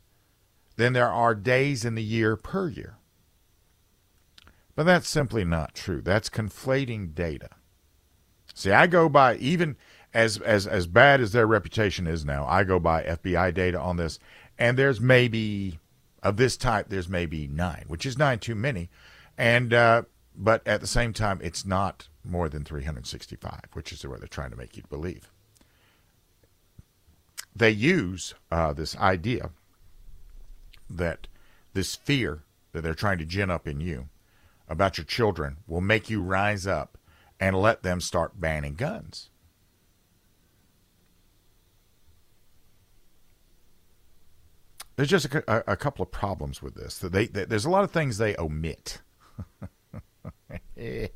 than 0.75 0.93
there 0.93 1.11
are 1.11 1.35
days 1.35 1.85
in 1.85 1.93
the 1.93 2.03
year 2.03 2.35
per 2.35 2.67
year. 2.67 2.97
But 4.75 4.83
that's 4.83 5.07
simply 5.07 5.43
not 5.43 5.75
true. 5.75 6.01
That's 6.01 6.29
conflating 6.29 7.13
data. 7.13 7.49
See, 8.55 8.71
I 8.71 8.87
go 8.87 9.07
by 9.07 9.35
even 9.35 9.75
as 10.13 10.37
as 10.39 10.65
as 10.65 10.87
bad 10.87 11.21
as 11.21 11.31
their 11.31 11.45
reputation 11.45 12.07
is 12.07 12.25
now. 12.25 12.45
I 12.47 12.63
go 12.63 12.79
by 12.79 13.03
FBI 13.03 13.53
data 13.53 13.79
on 13.79 13.97
this, 13.97 14.17
and 14.57 14.77
there's 14.77 14.99
maybe 14.99 15.79
of 16.23 16.37
this 16.37 16.57
type. 16.57 16.87
There's 16.89 17.07
maybe 17.07 17.47
nine, 17.47 17.85
which 17.87 18.05
is 18.05 18.17
nine 18.17 18.39
too 18.39 18.55
many, 18.55 18.89
and 19.37 19.73
uh, 19.73 20.03
but 20.35 20.65
at 20.67 20.81
the 20.81 20.87
same 20.87 21.13
time, 21.13 21.39
it's 21.43 21.65
not 21.65 22.07
more 22.23 22.49
than 22.49 22.63
365, 22.63 23.59
which 23.73 23.91
is 23.91 24.05
what 24.07 24.19
they're 24.19 24.27
trying 24.27 24.49
to 24.49 24.57
make 24.57 24.75
you 24.75 24.83
believe. 24.89 25.29
They 27.55 27.69
use 27.69 28.33
uh, 28.49 28.73
this 28.73 28.97
idea 28.97 29.51
that 30.89 31.27
this 31.73 31.95
fear 31.95 32.43
that 32.71 32.81
they're 32.81 32.95
trying 32.95 33.19
to 33.19 33.25
gin 33.25 33.51
up 33.51 33.67
in 33.67 33.79
you 33.79 34.09
about 34.67 34.97
your 34.97 35.05
children 35.05 35.57
will 35.67 35.81
make 35.81 36.09
you 36.09 36.21
rise 36.21 36.65
up 36.65 36.97
and 37.39 37.55
let 37.55 37.83
them 37.83 37.99
start 38.01 38.39
banning 38.39 38.73
guns. 38.75 39.29
There's 44.95 45.09
just 45.09 45.25
a, 45.25 45.43
a, 45.47 45.73
a 45.73 45.77
couple 45.77 46.03
of 46.03 46.11
problems 46.11 46.61
with 46.61 46.75
this. 46.75 46.99
They, 46.99 47.27
they, 47.27 47.45
there's 47.45 47.65
a 47.65 47.69
lot 47.69 47.83
of 47.83 47.91
things 47.91 48.17
they 48.17 48.35
omit. 48.37 49.01
they 50.75 51.09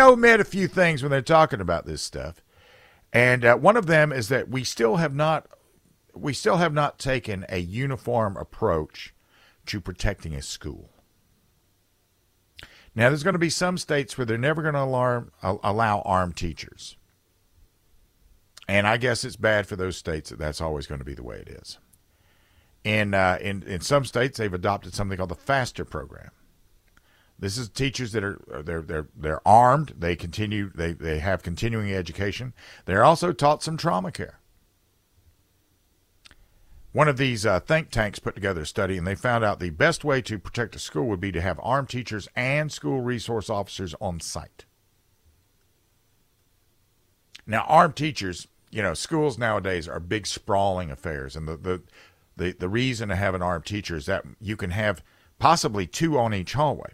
omit 0.00 0.40
a 0.40 0.44
few 0.44 0.66
things 0.66 1.02
when 1.02 1.10
they're 1.10 1.22
talking 1.22 1.60
about 1.60 1.86
this 1.86 2.02
stuff, 2.02 2.42
and 3.12 3.44
uh, 3.44 3.56
one 3.56 3.76
of 3.76 3.86
them 3.86 4.12
is 4.12 4.28
that 4.28 4.48
we 4.48 4.64
still 4.64 4.96
have 4.96 5.14
not 5.14 5.46
we 6.14 6.32
still 6.32 6.56
have 6.56 6.72
not 6.72 6.98
taken 6.98 7.44
a 7.48 7.58
uniform 7.58 8.36
approach 8.36 9.14
to 9.66 9.80
protecting 9.80 10.34
a 10.34 10.42
school. 10.42 10.90
Now, 12.94 13.10
there's 13.10 13.22
going 13.22 13.34
to 13.34 13.38
be 13.38 13.50
some 13.50 13.76
states 13.76 14.16
where 14.16 14.24
they're 14.24 14.38
never 14.38 14.62
going 14.62 14.74
to 14.74 14.82
alarm, 14.82 15.30
allow 15.42 16.00
armed 16.00 16.36
teachers. 16.36 16.96
And 18.66 18.86
I 18.86 18.96
guess 18.96 19.22
it's 19.22 19.36
bad 19.36 19.66
for 19.66 19.76
those 19.76 19.98
states 19.98 20.30
that 20.30 20.38
that's 20.38 20.62
always 20.62 20.86
going 20.86 21.00
to 21.00 21.04
be 21.04 21.14
the 21.14 21.22
way 21.22 21.36
it 21.36 21.48
is. 21.48 21.78
In, 22.86 23.14
uh, 23.14 23.36
in, 23.40 23.64
in 23.64 23.80
some 23.80 24.04
states, 24.04 24.38
they've 24.38 24.54
adopted 24.54 24.94
something 24.94 25.16
called 25.16 25.30
the 25.30 25.34
FASTER 25.34 25.84
program. 25.84 26.30
This 27.36 27.58
is 27.58 27.68
teachers 27.68 28.12
that 28.12 28.22
are 28.22 28.38
they're 28.64 28.80
they're 28.80 29.08
they're 29.16 29.46
armed. 29.46 29.94
They 29.98 30.14
continue 30.14 30.70
they 30.72 30.92
they 30.92 31.18
have 31.18 31.42
continuing 31.42 31.92
education. 31.92 32.54
They're 32.84 33.02
also 33.02 33.32
taught 33.32 33.64
some 33.64 33.76
trauma 33.76 34.12
care. 34.12 34.38
One 36.92 37.08
of 37.08 37.16
these 37.16 37.44
uh, 37.44 37.58
think 37.58 37.90
tanks 37.90 38.20
put 38.20 38.36
together 38.36 38.60
a 38.60 38.66
study, 38.66 38.96
and 38.96 39.04
they 39.04 39.16
found 39.16 39.44
out 39.44 39.58
the 39.58 39.70
best 39.70 40.04
way 40.04 40.22
to 40.22 40.38
protect 40.38 40.76
a 40.76 40.78
school 40.78 41.08
would 41.08 41.20
be 41.20 41.32
to 41.32 41.40
have 41.40 41.58
armed 41.64 41.88
teachers 41.88 42.28
and 42.36 42.70
school 42.70 43.00
resource 43.00 43.50
officers 43.50 43.96
on 44.00 44.20
site. 44.20 44.64
Now, 47.48 47.64
armed 47.66 47.96
teachers, 47.96 48.46
you 48.70 48.80
know, 48.80 48.94
schools 48.94 49.38
nowadays 49.38 49.88
are 49.88 49.98
big 49.98 50.24
sprawling 50.28 50.92
affairs, 50.92 51.34
and 51.34 51.48
the 51.48 51.56
the 51.56 51.82
the, 52.36 52.52
the 52.52 52.68
reason 52.68 53.08
to 53.08 53.16
have 53.16 53.34
an 53.34 53.42
armed 53.42 53.64
teacher 53.64 53.96
is 53.96 54.06
that 54.06 54.24
you 54.40 54.56
can 54.56 54.70
have 54.70 55.02
possibly 55.38 55.86
two 55.86 56.18
on 56.18 56.34
each 56.34 56.52
hallway. 56.52 56.90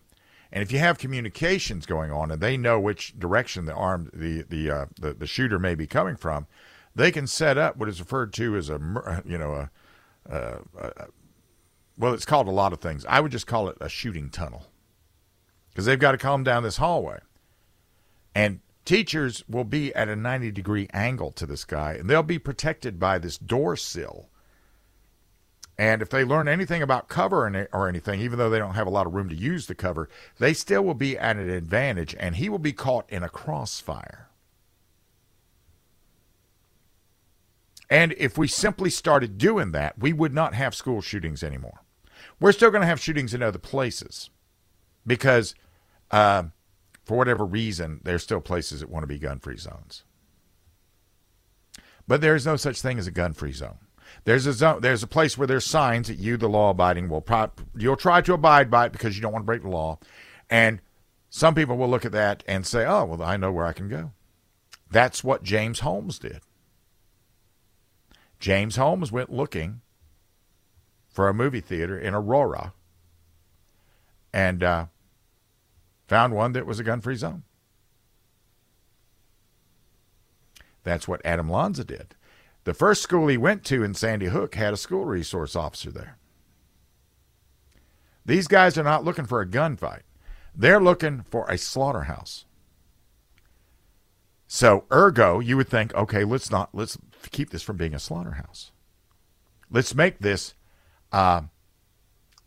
And 0.52 0.62
if 0.62 0.70
you 0.70 0.78
have 0.78 0.98
communications 0.98 1.87
going 1.87 2.12
on, 2.12 2.31
and 2.31 2.40
they 2.40 2.57
know 2.57 2.78
which 2.78 3.18
direction 3.18 3.64
the 3.64 3.74
armed 3.74 4.11
the 4.12 4.42
the 4.42 4.70
uh, 4.70 4.87
the, 5.00 5.14
the 5.14 5.26
shooter 5.26 5.59
may 5.59 5.74
be 5.74 5.87
coming 5.87 6.16
from, 6.16 6.46
they 6.94 7.11
can 7.11 7.26
set 7.26 7.57
up 7.57 7.76
what 7.76 7.88
is 7.88 8.00
referred 8.00 8.35
to 8.35 8.57
as 8.57 8.68
a 8.68 9.22
you 9.24 9.38
know 9.38 9.52
a 9.55 9.70
uh, 10.31 10.59
uh, 10.78 10.90
well, 11.98 12.14
it's 12.14 12.24
called 12.24 12.48
a 12.48 12.52
lot 12.52 12.72
of 12.72 12.81
things. 12.81 13.05
I 13.09 13.20
would 13.20 13.33
just 13.33 13.46
call 13.46 13.68
it 13.68 13.76
a 13.81 13.88
shooting 13.88 14.31
tunnel 14.31 14.66
because 15.70 15.85
they've 15.85 15.98
got 15.98 16.12
to 16.12 16.18
come 16.18 16.44
down 16.44 16.62
this 16.62 16.76
hallway. 16.76 17.20
And 18.35 18.61
teachers 18.85 19.44
will 19.48 19.64
be 19.64 19.94
at 19.94 20.09
a 20.09 20.16
90 20.16 20.50
degree 20.50 20.88
angle 20.92 21.33
to 21.33 21.46
this 21.46 21.64
guy, 21.64 21.94
and 21.94 22.09
they'll 22.09 22.22
be 22.22 22.38
protected 22.38 22.98
by 22.98 23.18
this 23.18 23.38
door 23.38 23.76
sill. 23.76 24.28
And 25.78 26.02
if 26.02 26.11
they 26.11 26.22
learn 26.22 26.48
anything 26.48 26.82
about 26.82 27.08
cover 27.08 27.66
or 27.72 27.88
anything, 27.88 28.20
even 28.20 28.38
though 28.38 28.50
they 28.50 28.58
don't 28.58 28.74
have 28.74 28.87
a 28.87 28.90
lot 28.90 29.06
of 29.06 29.14
room 29.14 29.28
to 29.30 29.35
use 29.35 29.66
the 29.66 29.74
cover, 29.74 30.08
they 30.38 30.52
still 30.52 30.82
will 30.82 30.94
be 30.94 31.18
at 31.18 31.37
an 31.37 31.48
advantage, 31.48 32.14
and 32.20 32.37
he 32.37 32.48
will 32.48 32.58
be 32.58 32.72
caught 32.72 33.08
in 33.08 33.22
a 33.22 33.28
crossfire. 33.28 34.28
And 37.88 38.14
if 38.16 38.38
we 38.38 38.48
simply 38.48 38.90
started 38.90 39.38
doing 39.38 39.72
that, 39.72 39.98
we 39.98 40.12
would 40.12 40.32
not 40.32 40.54
have 40.54 40.74
school 40.74 41.00
shootings 41.00 41.42
anymore. 41.42 41.80
We're 42.40 42.52
still 42.52 42.70
going 42.70 42.80
to 42.82 42.87
have 42.87 43.00
shootings 43.00 43.35
in 43.35 43.42
other 43.42 43.58
places 43.58 44.30
because, 45.06 45.54
uh, 46.11 46.44
for 47.04 47.18
whatever 47.18 47.44
reason, 47.44 48.00
there's 48.04 48.22
still 48.22 48.40
places 48.40 48.80
that 48.80 48.88
want 48.88 49.02
to 49.02 49.06
be 49.08 49.18
gun 49.18 49.40
free 49.40 49.58
zones. 49.58 50.04
But 52.06 52.20
there 52.20 52.35
is 52.35 52.46
no 52.46 52.56
such 52.56 52.80
thing 52.80 52.98
as 52.98 53.06
a 53.06 53.12
gun 53.12 53.32
free 53.32 53.52
zone. 53.52 53.78
There's 54.24 54.46
a 54.46 54.52
zone. 54.52 54.80
There's 54.80 55.02
a 55.02 55.08
place 55.08 55.37
where 55.37 55.46
there's 55.46 55.64
signs 55.64 56.08
that 56.08 56.18
you, 56.18 56.37
the 56.37 56.48
law 56.48 56.70
abiding, 56.70 57.08
will 57.08 57.20
pro- 57.20 57.50
you'll 57.76 57.96
try 57.96 58.20
to 58.20 58.35
abide 58.35 58.70
by 58.70 58.87
it 58.87 58.92
because 58.92 59.16
you 59.16 59.22
don't 59.22 59.32
want 59.32 59.42
to 59.42 59.46
break 59.46 59.62
the 59.62 59.68
law, 59.68 59.98
and 60.48 60.80
some 61.28 61.54
people 61.54 61.76
will 61.76 61.88
look 61.88 62.04
at 62.04 62.12
that 62.12 62.44
and 62.46 62.66
say, 62.66 62.85
"Oh, 62.87 63.04
well, 63.04 63.22
I 63.22 63.37
know 63.37 63.50
where 63.50 63.66
I 63.66 63.72
can 63.72 63.88
go." 63.88 64.12
That's 64.90 65.24
what 65.24 65.42
James 65.42 65.80
Holmes 65.80 66.18
did. 66.18 66.40
James 68.38 68.76
Holmes 68.76 69.11
went 69.11 69.32
looking 69.32 69.80
for 71.08 71.28
a 71.28 71.35
movie 71.35 71.61
theater 71.61 71.98
in 71.98 72.14
Aurora 72.14 72.74
and 74.32 74.62
uh, 74.62 74.87
found 76.08 76.35
one 76.35 76.52
that 76.52 76.66
was 76.66 76.78
a 76.78 76.85
gun 76.85 77.00
free 77.00 77.16
zone. 77.16 77.42
That's 80.85 81.06
what 81.06 81.20
Adam 81.24 81.48
Lanza 81.48 81.85
did. 81.85 82.14
The 82.64 82.75
first 82.75 83.03
school 83.03 83.27
he 83.27 83.37
went 83.37 83.64
to 83.64 83.83
in 83.83 83.94
Sandy 83.94 84.27
Hook 84.27 84.55
had 84.55 84.72
a 84.72 84.77
school 84.77 85.05
resource 85.05 85.57
officer 85.57 85.90
there. 85.90 86.18
These 88.25 88.46
guys 88.46 88.79
are 88.79 88.85
not 88.85 89.05
looking 89.05 89.27
for 89.27 89.40
a 89.40 89.46
gunfight. 89.46 90.03
They're 90.55 90.81
looking 90.81 91.25
for 91.31 91.48
a 91.48 91.59
slaughterhouse. 91.59 92.44
So, 94.46 94.85
ergo, 94.92 95.40
you 95.40 95.57
would 95.57 95.68
think, 95.68 95.94
okay, 95.94 96.25
let's 96.25 96.51
not 96.51 96.70
let's 96.75 96.98
keep 97.31 97.51
this 97.51 97.62
from 97.62 97.79
being 97.79 97.94
a 97.94 97.98
slaughterhouse. 97.98 98.70
Let's 99.70 99.94
make 99.94 100.18
this, 100.18 100.55
uh, 101.11 101.42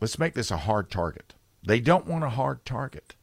let's 0.00 0.18
make 0.18 0.34
this 0.34 0.52
a 0.52 0.58
hard 0.58 0.88
target. 0.88 1.34
They 1.66 1.80
don't 1.80 2.06
want 2.06 2.24
a 2.24 2.30
hard 2.30 2.64
target. 2.64 3.16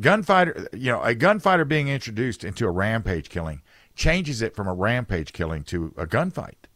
Gunfighter, 0.00 0.68
you 0.72 0.90
know, 0.90 1.02
a 1.02 1.14
gunfighter 1.14 1.66
being 1.66 1.88
introduced 1.88 2.44
into 2.44 2.66
a 2.66 2.70
rampage 2.70 3.28
killing 3.28 3.60
changes 3.96 4.42
it 4.42 4.54
from 4.54 4.68
a 4.68 4.74
rampage 4.74 5.32
killing 5.32 5.64
to 5.64 5.92
a 5.96 6.06
gunfight. 6.06 6.68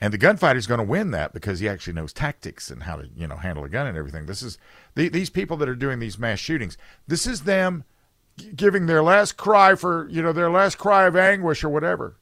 And 0.00 0.12
the 0.12 0.18
gunfighter 0.18 0.58
is 0.58 0.66
going 0.66 0.78
to 0.78 0.84
win 0.84 1.12
that 1.12 1.32
because 1.32 1.60
he 1.60 1.68
actually 1.68 1.94
knows 1.94 2.12
tactics 2.12 2.70
and 2.70 2.82
how 2.82 2.96
to, 2.96 3.08
you 3.16 3.26
know, 3.26 3.36
handle 3.36 3.64
a 3.64 3.68
gun 3.68 3.86
and 3.86 3.96
everything. 3.96 4.26
This 4.26 4.42
is 4.42 4.58
the, 4.96 5.08
these 5.08 5.30
people 5.30 5.56
that 5.58 5.68
are 5.68 5.74
doing 5.74 5.98
these 5.98 6.18
mass 6.18 6.40
shootings. 6.40 6.76
This 7.06 7.26
is 7.26 7.42
them 7.42 7.84
giving 8.54 8.86
their 8.86 9.02
last 9.02 9.36
cry 9.36 9.76
for, 9.76 10.08
you 10.10 10.20
know, 10.20 10.32
their 10.32 10.50
last 10.50 10.76
cry 10.76 11.06
of 11.06 11.16
anguish 11.16 11.64
or 11.64 11.68
whatever. 11.68 12.16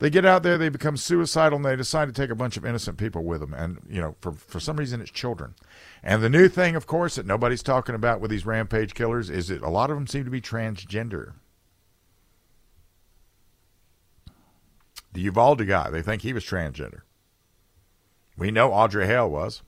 They 0.00 0.10
get 0.10 0.26
out 0.26 0.42
there, 0.42 0.58
they 0.58 0.68
become 0.68 0.96
suicidal, 0.96 1.56
and 1.56 1.64
they 1.64 1.76
decide 1.76 2.06
to 2.06 2.12
take 2.12 2.30
a 2.30 2.34
bunch 2.34 2.56
of 2.56 2.66
innocent 2.66 2.98
people 2.98 3.22
with 3.22 3.40
them. 3.40 3.54
And, 3.54 3.78
you 3.88 4.00
know, 4.00 4.16
for, 4.20 4.32
for 4.32 4.58
some 4.58 4.76
reason, 4.76 5.00
it's 5.00 5.12
children. 5.12 5.54
And 6.02 6.22
the 6.22 6.28
new 6.28 6.48
thing, 6.48 6.74
of 6.74 6.88
course, 6.88 7.14
that 7.14 7.24
nobody's 7.24 7.62
talking 7.62 7.94
about 7.94 8.20
with 8.20 8.32
these 8.32 8.44
rampage 8.44 8.94
killers 8.94 9.30
is 9.30 9.46
that 9.46 9.62
a 9.62 9.70
lot 9.70 9.90
of 9.90 9.96
them 9.96 10.08
seem 10.08 10.24
to 10.24 10.30
be 10.30 10.40
transgender. 10.40 11.34
The 15.12 15.20
Uvalde 15.20 15.66
guy, 15.66 15.90
they 15.90 16.02
think 16.02 16.22
he 16.22 16.32
was 16.32 16.44
transgender. 16.44 17.02
We 18.36 18.50
know 18.50 18.72
Audrey 18.72 19.06
Hale 19.06 19.28
was. 19.28 19.62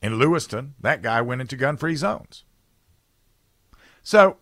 In 0.00 0.18
Lewiston, 0.18 0.74
that 0.80 1.02
guy 1.02 1.20
went 1.22 1.40
into 1.40 1.56
gun 1.56 1.76
free 1.76 1.96
zones. 1.96 2.44
So 4.02 4.36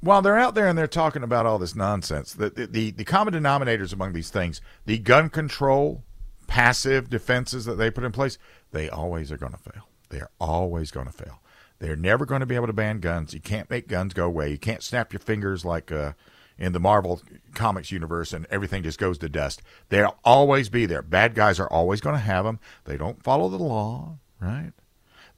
while 0.00 0.22
they're 0.22 0.38
out 0.38 0.54
there 0.54 0.68
and 0.68 0.78
they're 0.78 0.86
talking 0.86 1.22
about 1.22 1.46
all 1.46 1.58
this 1.58 1.74
nonsense, 1.74 2.34
the, 2.34 2.50
the, 2.50 2.90
the, 2.90 3.04
common 3.04 3.34
denominators 3.34 3.92
among 3.92 4.12
these 4.12 4.30
things, 4.30 4.60
the 4.86 4.98
gun 4.98 5.28
control, 5.30 6.04
passive 6.46 7.10
defenses 7.10 7.64
that 7.64 7.76
they 7.76 7.90
put 7.90 8.04
in 8.04 8.12
place, 8.12 8.38
they 8.70 8.88
always 8.88 9.32
are 9.32 9.38
going 9.38 9.52
to 9.52 9.58
fail. 9.58 9.88
They 10.10 10.20
are 10.20 10.30
always 10.38 10.90
going 10.90 11.06
to 11.06 11.12
fail. 11.12 11.40
They're 11.78 11.96
never 11.96 12.26
going 12.26 12.40
to 12.40 12.46
be 12.46 12.56
able 12.56 12.66
to 12.66 12.72
ban 12.72 13.00
guns. 13.00 13.34
You 13.34 13.40
can't 13.40 13.70
make 13.70 13.88
guns 13.88 14.12
go 14.14 14.26
away. 14.26 14.50
You 14.50 14.58
can't 14.58 14.82
snap 14.82 15.12
your 15.12 15.20
fingers 15.20 15.64
like 15.64 15.92
uh, 15.92 16.12
in 16.58 16.72
the 16.72 16.80
Marvel 16.80 17.22
Comics 17.54 17.92
universe 17.92 18.32
and 18.32 18.46
everything 18.50 18.82
just 18.82 18.98
goes 18.98 19.18
to 19.18 19.28
dust. 19.28 19.62
They'll 19.88 20.18
always 20.24 20.68
be 20.68 20.86
there. 20.86 21.02
Bad 21.02 21.34
guys 21.34 21.60
are 21.60 21.70
always 21.70 22.00
going 22.00 22.16
to 22.16 22.20
have 22.20 22.44
them. 22.44 22.58
They 22.84 22.96
don't 22.96 23.22
follow 23.22 23.48
the 23.48 23.58
law, 23.58 24.18
right? 24.40 24.72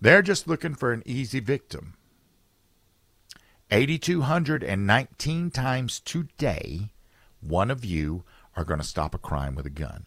They're 0.00 0.22
just 0.22 0.48
looking 0.48 0.74
for 0.74 0.92
an 0.92 1.02
easy 1.04 1.40
victim. 1.40 1.94
8,219 3.70 5.50
times 5.50 6.00
today, 6.00 6.90
one 7.40 7.70
of 7.70 7.84
you 7.84 8.24
are 8.56 8.64
going 8.64 8.80
to 8.80 8.86
stop 8.86 9.14
a 9.14 9.18
crime 9.18 9.54
with 9.54 9.66
a 9.66 9.70
gun. 9.70 10.06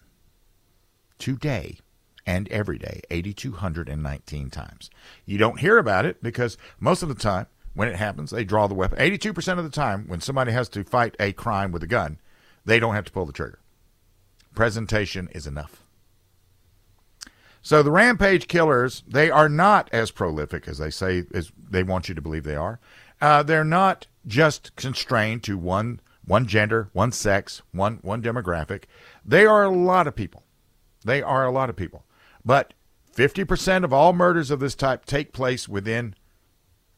Today 1.17 1.77
and 2.25 2.47
every 2.49 2.77
day, 2.77 3.01
8,219 3.09 4.49
times. 4.49 4.89
You 5.25 5.37
don't 5.37 5.59
hear 5.59 5.77
about 5.77 6.05
it 6.05 6.23
because 6.23 6.57
most 6.79 7.03
of 7.03 7.09
the 7.09 7.15
time 7.15 7.47
when 7.73 7.87
it 7.87 7.95
happens, 7.95 8.31
they 8.31 8.43
draw 8.43 8.67
the 8.67 8.75
weapon. 8.75 8.99
82% 8.99 9.57
of 9.57 9.63
the 9.63 9.69
time, 9.69 10.05
when 10.07 10.21
somebody 10.21 10.51
has 10.51 10.69
to 10.69 10.83
fight 10.83 11.15
a 11.19 11.33
crime 11.33 11.71
with 11.71 11.83
a 11.83 11.87
gun, 11.87 12.19
they 12.65 12.79
don't 12.79 12.95
have 12.95 13.05
to 13.05 13.11
pull 13.11 13.25
the 13.25 13.33
trigger. 13.33 13.59
Presentation 14.53 15.27
is 15.33 15.47
enough. 15.47 15.83
So 17.61 17.81
the 17.81 17.91
rampage 17.91 18.47
killers, 18.47 19.03
they 19.07 19.31
are 19.31 19.49
not 19.49 19.89
as 19.91 20.11
prolific 20.11 20.67
as 20.67 20.77
they 20.77 20.89
say 20.89 21.23
as 21.33 21.51
they 21.57 21.81
want 21.81 22.09
you 22.09 22.15
to 22.15 22.21
believe 22.21 22.43
they 22.43 22.57
are. 22.57 22.79
Uh, 23.21 23.41
they're 23.41 23.63
not 23.63 24.05
just 24.27 24.75
constrained 24.75 25.43
to 25.43 25.57
one 25.57 26.01
one 26.25 26.45
gender, 26.45 26.89
one 26.93 27.11
sex, 27.11 27.61
one 27.71 27.99
one 28.01 28.21
demographic. 28.21 28.83
They 29.25 29.45
are 29.45 29.63
a 29.63 29.69
lot 29.69 30.07
of 30.07 30.15
people. 30.15 30.43
They 31.05 31.21
are 31.21 31.45
a 31.45 31.51
lot 31.51 31.69
of 31.69 31.75
people. 31.77 32.03
But 32.45 32.73
50% 33.15 33.83
of 33.83 33.93
all 33.93 34.13
murders 34.13 34.51
of 34.51 34.59
this 34.59 34.75
type 34.75 35.05
take 35.05 35.33
place 35.33 35.69
within 35.69 36.15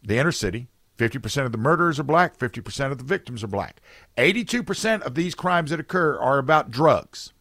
the 0.02 0.18
inner 0.18 0.32
city. 0.32 0.68
50% 0.98 1.46
of 1.46 1.52
the 1.52 1.58
murderers 1.58 2.00
are 2.00 2.04
black, 2.04 2.38
50% 2.38 2.92
of 2.92 2.98
the 2.98 3.04
victims 3.04 3.44
are 3.44 3.48
black. 3.48 3.82
82% 4.18 5.02
of 5.02 5.16
these 5.16 5.36
crimes 5.36 5.72
that 5.72 5.80
occur 5.80 6.18
are 6.18 6.38
about 6.38 6.72
drugs. 6.72 7.34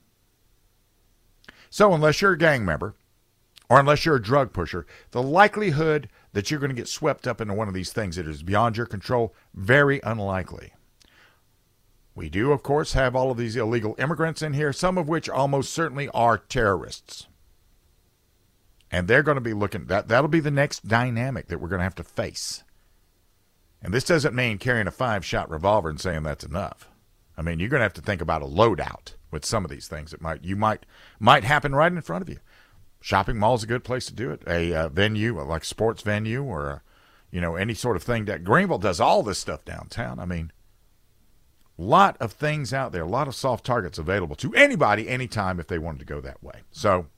So, 1.71 1.93
unless 1.93 2.21
you're 2.21 2.33
a 2.33 2.38
gang 2.38 2.64
member 2.64 2.97
or 3.71 3.79
unless 3.79 4.05
you're 4.05 4.17
a 4.17 4.23
drug 4.23 4.53
pusher, 4.53 4.87
the 5.12 5.23
likelihood 5.23 6.09
that 6.33 6.51
you're 6.51 6.61
going 6.61 6.71
to 6.71 6.77
get 6.77 6.88
swept 6.88 7.29
up 7.29 7.40
into 7.40 7.55
one 7.55 7.69
of 7.69 7.75
these 7.75 7.93
things 7.93 8.17
that 8.17 8.27
is 8.27 8.43
beyond 8.43 8.77
your 8.77 8.87
control, 8.87 9.35
very 9.55 10.01
unlikely. 10.03 10.73
We 12.17 12.29
do, 12.29 12.53
of 12.53 12.62
course, 12.62 12.93
have 12.93 13.17
all 13.17 13.31
of 13.31 13.38
these 13.38 13.57
illegal 13.57 13.95
immigrants 13.99 14.43
in 14.43 14.53
here, 14.53 14.73
some 14.73 14.99
of 14.99 15.09
which 15.09 15.29
almost 15.29 15.73
certainly 15.73 16.09
are 16.11 16.38
terrorists. 16.38 17.29
And 18.95 19.09
they're 19.09 19.23
going 19.23 19.37
to 19.37 19.41
be 19.41 19.55
looking 19.55 19.87
that 19.87 20.09
that'll 20.09 20.29
be 20.29 20.41
the 20.41 20.51
next 20.51 20.87
dynamic 20.87 21.49
that 21.49 21.61
we're 21.61 21.69
going 21.69 21.81
to 21.81 21.85
have 21.85 21.97
to 21.97 22.05
face. 22.05 22.63
And 23.83 23.93
this 23.93 24.05
doesn't 24.05 24.35
mean 24.35 24.59
carrying 24.59 24.87
a 24.87 24.93
five-shot 24.93 25.51
revolver 25.51 25.91
and 25.91 26.01
saying 26.01 26.23
that's 26.23 26.45
enough. 26.45 26.89
I 27.37 27.43
mean, 27.43 27.59
you're 27.59 27.69
going 27.69 27.81
to 27.81 27.85
have 27.85 27.93
to 27.95 28.01
think 28.01 28.23
about 28.23 28.43
a 28.43 28.47
loadout 28.47 29.15
with 29.31 29.45
some 29.45 29.65
of 29.65 29.71
these 29.71 29.89
things 29.89 30.13
that 30.13 30.23
might 30.23 30.45
you 30.45 30.55
might 30.55 30.87
might 31.19 31.45
happen 31.45 31.75
right 31.75 31.91
in 31.91 32.01
front 32.03 32.23
of 32.23 32.29
you 32.29 32.39
shopping 33.05 33.37
mall 33.37 33.55
is 33.55 33.63
a 33.63 33.67
good 33.67 33.85
place 33.85 34.07
to 34.07 34.15
do 34.15 34.31
it. 34.31 34.43
A 34.47 34.73
uh, 34.73 34.89
venue 34.89 35.39
like 35.43 35.63
sports 35.63 36.03
venue 36.03 36.43
or 36.43 36.69
a, 36.71 36.83
you 37.31 37.41
know 37.41 37.55
any 37.55 37.75
sort 37.75 37.97
of 37.97 38.03
thing 38.03 38.25
that 38.25 38.45
Greenville 38.45 38.79
does 38.79 38.99
all 39.01 39.23
this 39.23 39.39
stuff 39.39 39.65
downtown. 39.65 40.19
I 40.19 40.25
mean, 40.25 40.53
lot 41.77 42.17
of 42.19 42.33
things 42.33 42.73
out 42.73 42.93
there, 42.93 43.03
a 43.03 43.09
lot 43.09 43.29
of 43.29 43.35
soft 43.35 43.67
targets 43.67 43.99
available 43.99 44.37
to 44.37 44.55
anybody 44.55 45.09
anytime 45.09 45.61
if 45.61 45.67
they 45.67 45.79
wanted 45.79 45.99
to 45.99 46.07
go 46.07 46.21
that 46.23 46.43
way. 46.43 46.63
So 46.71 47.09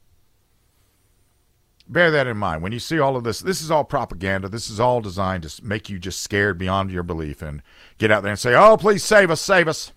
bear 1.89 2.11
that 2.11 2.27
in 2.27 2.37
mind 2.37 2.63
when 2.63 2.73
you 2.73 2.79
see 2.79 2.99
all 2.99 3.17
of 3.17 3.25
this. 3.25 3.41
This 3.41 3.61
is 3.61 3.71
all 3.71 3.85
propaganda. 3.85 4.49
This 4.49 4.71
is 4.71 4.81
all 4.81 5.01
designed 5.01 5.45
to 5.45 5.65
make 5.65 5.89
you 5.89 5.99
just 5.99 6.23
scared 6.23 6.59
beyond 6.59 6.91
your 6.91 7.03
belief 7.03 7.43
and 7.43 7.63
get 7.99 8.11
out 8.11 8.23
there 8.23 8.33
and 8.33 8.39
say, 8.39 8.55
"Oh, 8.55 8.77
please 8.77 9.05
save 9.05 9.31
us, 9.31 9.41
save 9.41 9.69
us." 9.69 9.93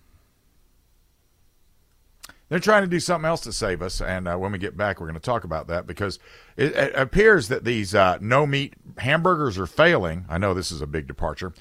They're 2.49 2.60
trying 2.60 2.82
to 2.82 2.89
do 2.89 2.99
something 2.99 3.28
else 3.28 3.41
to 3.41 3.54
save 3.54 3.82
us, 3.82 4.02
and 4.02 4.28
uh, 4.28 4.36
when 4.36 4.52
we 4.52 4.58
get 4.58 4.75
back, 4.75 4.99
we're 4.99 5.06
going 5.06 5.13
to 5.13 5.19
talk 5.19 5.43
about 5.43 5.67
that 5.67 5.86
because 5.86 6.17
it, 6.58 6.75
it 6.75 6.95
appears 6.95 7.47
that 7.47 7.63
these 7.63 7.93
uh, 7.93 8.17
no 8.21 8.47
meat 8.47 8.73
hamburgers 8.97 9.60
are 9.60 9.67
failing. 9.67 10.25
I 10.28 10.39
know 10.39 10.56
this 10.56 10.71
is 10.71 10.82
a 10.82 10.88
big 10.88 11.08
departure. 11.08 11.54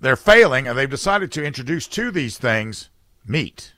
They're 0.00 0.16
failing, 0.16 0.68
and 0.68 0.78
they've 0.78 0.88
decided 0.88 1.32
to 1.32 1.44
introduce 1.44 1.88
to 1.88 2.12
these 2.12 2.38
things 2.38 2.90
meat. 3.26 3.72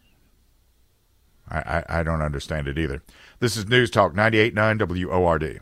I, 1.48 1.58
I, 1.58 2.00
I 2.00 2.02
don't 2.02 2.20
understand 2.20 2.68
it 2.68 2.78
either. 2.78 3.02
This 3.38 3.56
is 3.56 3.66
News 3.66 3.90
Talk 3.90 4.12
98.9 4.12 5.06
WORD. 5.08 5.60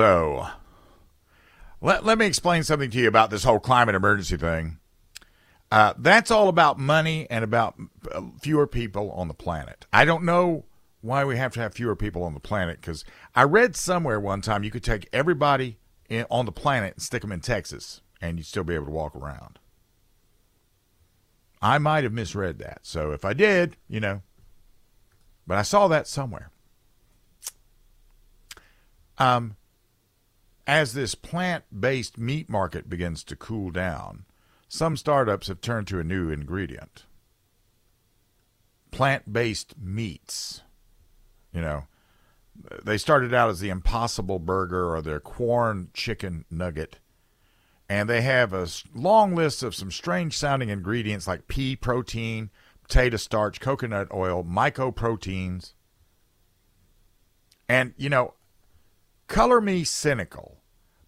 So, 0.00 0.46
let, 1.82 2.06
let 2.06 2.16
me 2.16 2.24
explain 2.24 2.62
something 2.62 2.90
to 2.90 2.98
you 2.98 3.06
about 3.06 3.28
this 3.28 3.44
whole 3.44 3.60
climate 3.60 3.94
emergency 3.94 4.38
thing. 4.38 4.78
Uh, 5.70 5.92
that's 5.98 6.30
all 6.30 6.48
about 6.48 6.78
money 6.78 7.26
and 7.28 7.44
about 7.44 7.78
uh, 8.10 8.22
fewer 8.40 8.66
people 8.66 9.10
on 9.10 9.28
the 9.28 9.34
planet. 9.34 9.84
I 9.92 10.06
don't 10.06 10.24
know 10.24 10.64
why 11.02 11.26
we 11.26 11.36
have 11.36 11.52
to 11.52 11.60
have 11.60 11.74
fewer 11.74 11.94
people 11.94 12.22
on 12.22 12.32
the 12.32 12.40
planet 12.40 12.80
because 12.80 13.04
I 13.34 13.42
read 13.42 13.76
somewhere 13.76 14.18
one 14.18 14.40
time 14.40 14.64
you 14.64 14.70
could 14.70 14.82
take 14.82 15.06
everybody 15.12 15.76
in, 16.08 16.24
on 16.30 16.46
the 16.46 16.52
planet 16.52 16.94
and 16.94 17.02
stick 17.02 17.20
them 17.20 17.30
in 17.30 17.40
Texas 17.40 18.00
and 18.22 18.38
you'd 18.38 18.46
still 18.46 18.64
be 18.64 18.76
able 18.76 18.86
to 18.86 18.92
walk 18.92 19.14
around. 19.14 19.58
I 21.60 21.76
might 21.76 22.04
have 22.04 22.14
misread 22.14 22.58
that. 22.60 22.86
So 22.86 23.12
if 23.12 23.26
I 23.26 23.34
did, 23.34 23.76
you 23.86 24.00
know, 24.00 24.22
but 25.46 25.58
I 25.58 25.62
saw 25.62 25.88
that 25.88 26.06
somewhere. 26.06 26.50
Um, 29.18 29.56
as 30.70 30.92
this 30.92 31.16
plant 31.16 31.64
based 31.78 32.16
meat 32.16 32.48
market 32.48 32.88
begins 32.88 33.24
to 33.24 33.34
cool 33.34 33.70
down, 33.70 34.24
some 34.68 34.96
startups 34.96 35.48
have 35.48 35.60
turned 35.60 35.88
to 35.88 35.98
a 35.98 36.04
new 36.04 36.30
ingredient 36.30 37.06
plant 38.90 39.32
based 39.32 39.74
meats. 39.78 40.62
You 41.52 41.60
know, 41.60 41.86
they 42.84 42.98
started 42.98 43.34
out 43.34 43.50
as 43.50 43.60
the 43.60 43.70
Impossible 43.70 44.38
Burger 44.38 44.94
or 44.94 45.02
their 45.02 45.20
Quorn 45.20 45.90
Chicken 45.92 46.44
Nugget. 46.50 46.98
And 47.88 48.08
they 48.08 48.20
have 48.20 48.52
a 48.52 48.68
long 48.94 49.34
list 49.34 49.64
of 49.64 49.74
some 49.74 49.90
strange 49.90 50.38
sounding 50.38 50.68
ingredients 50.68 51.26
like 51.26 51.48
pea 51.48 51.74
protein, 51.74 52.50
potato 52.82 53.16
starch, 53.16 53.60
coconut 53.60 54.06
oil, 54.14 54.44
mycoproteins. 54.44 55.72
And, 57.68 57.94
you 57.96 58.08
know, 58.08 58.34
color 59.26 59.60
me 59.60 59.82
cynical. 59.82 60.59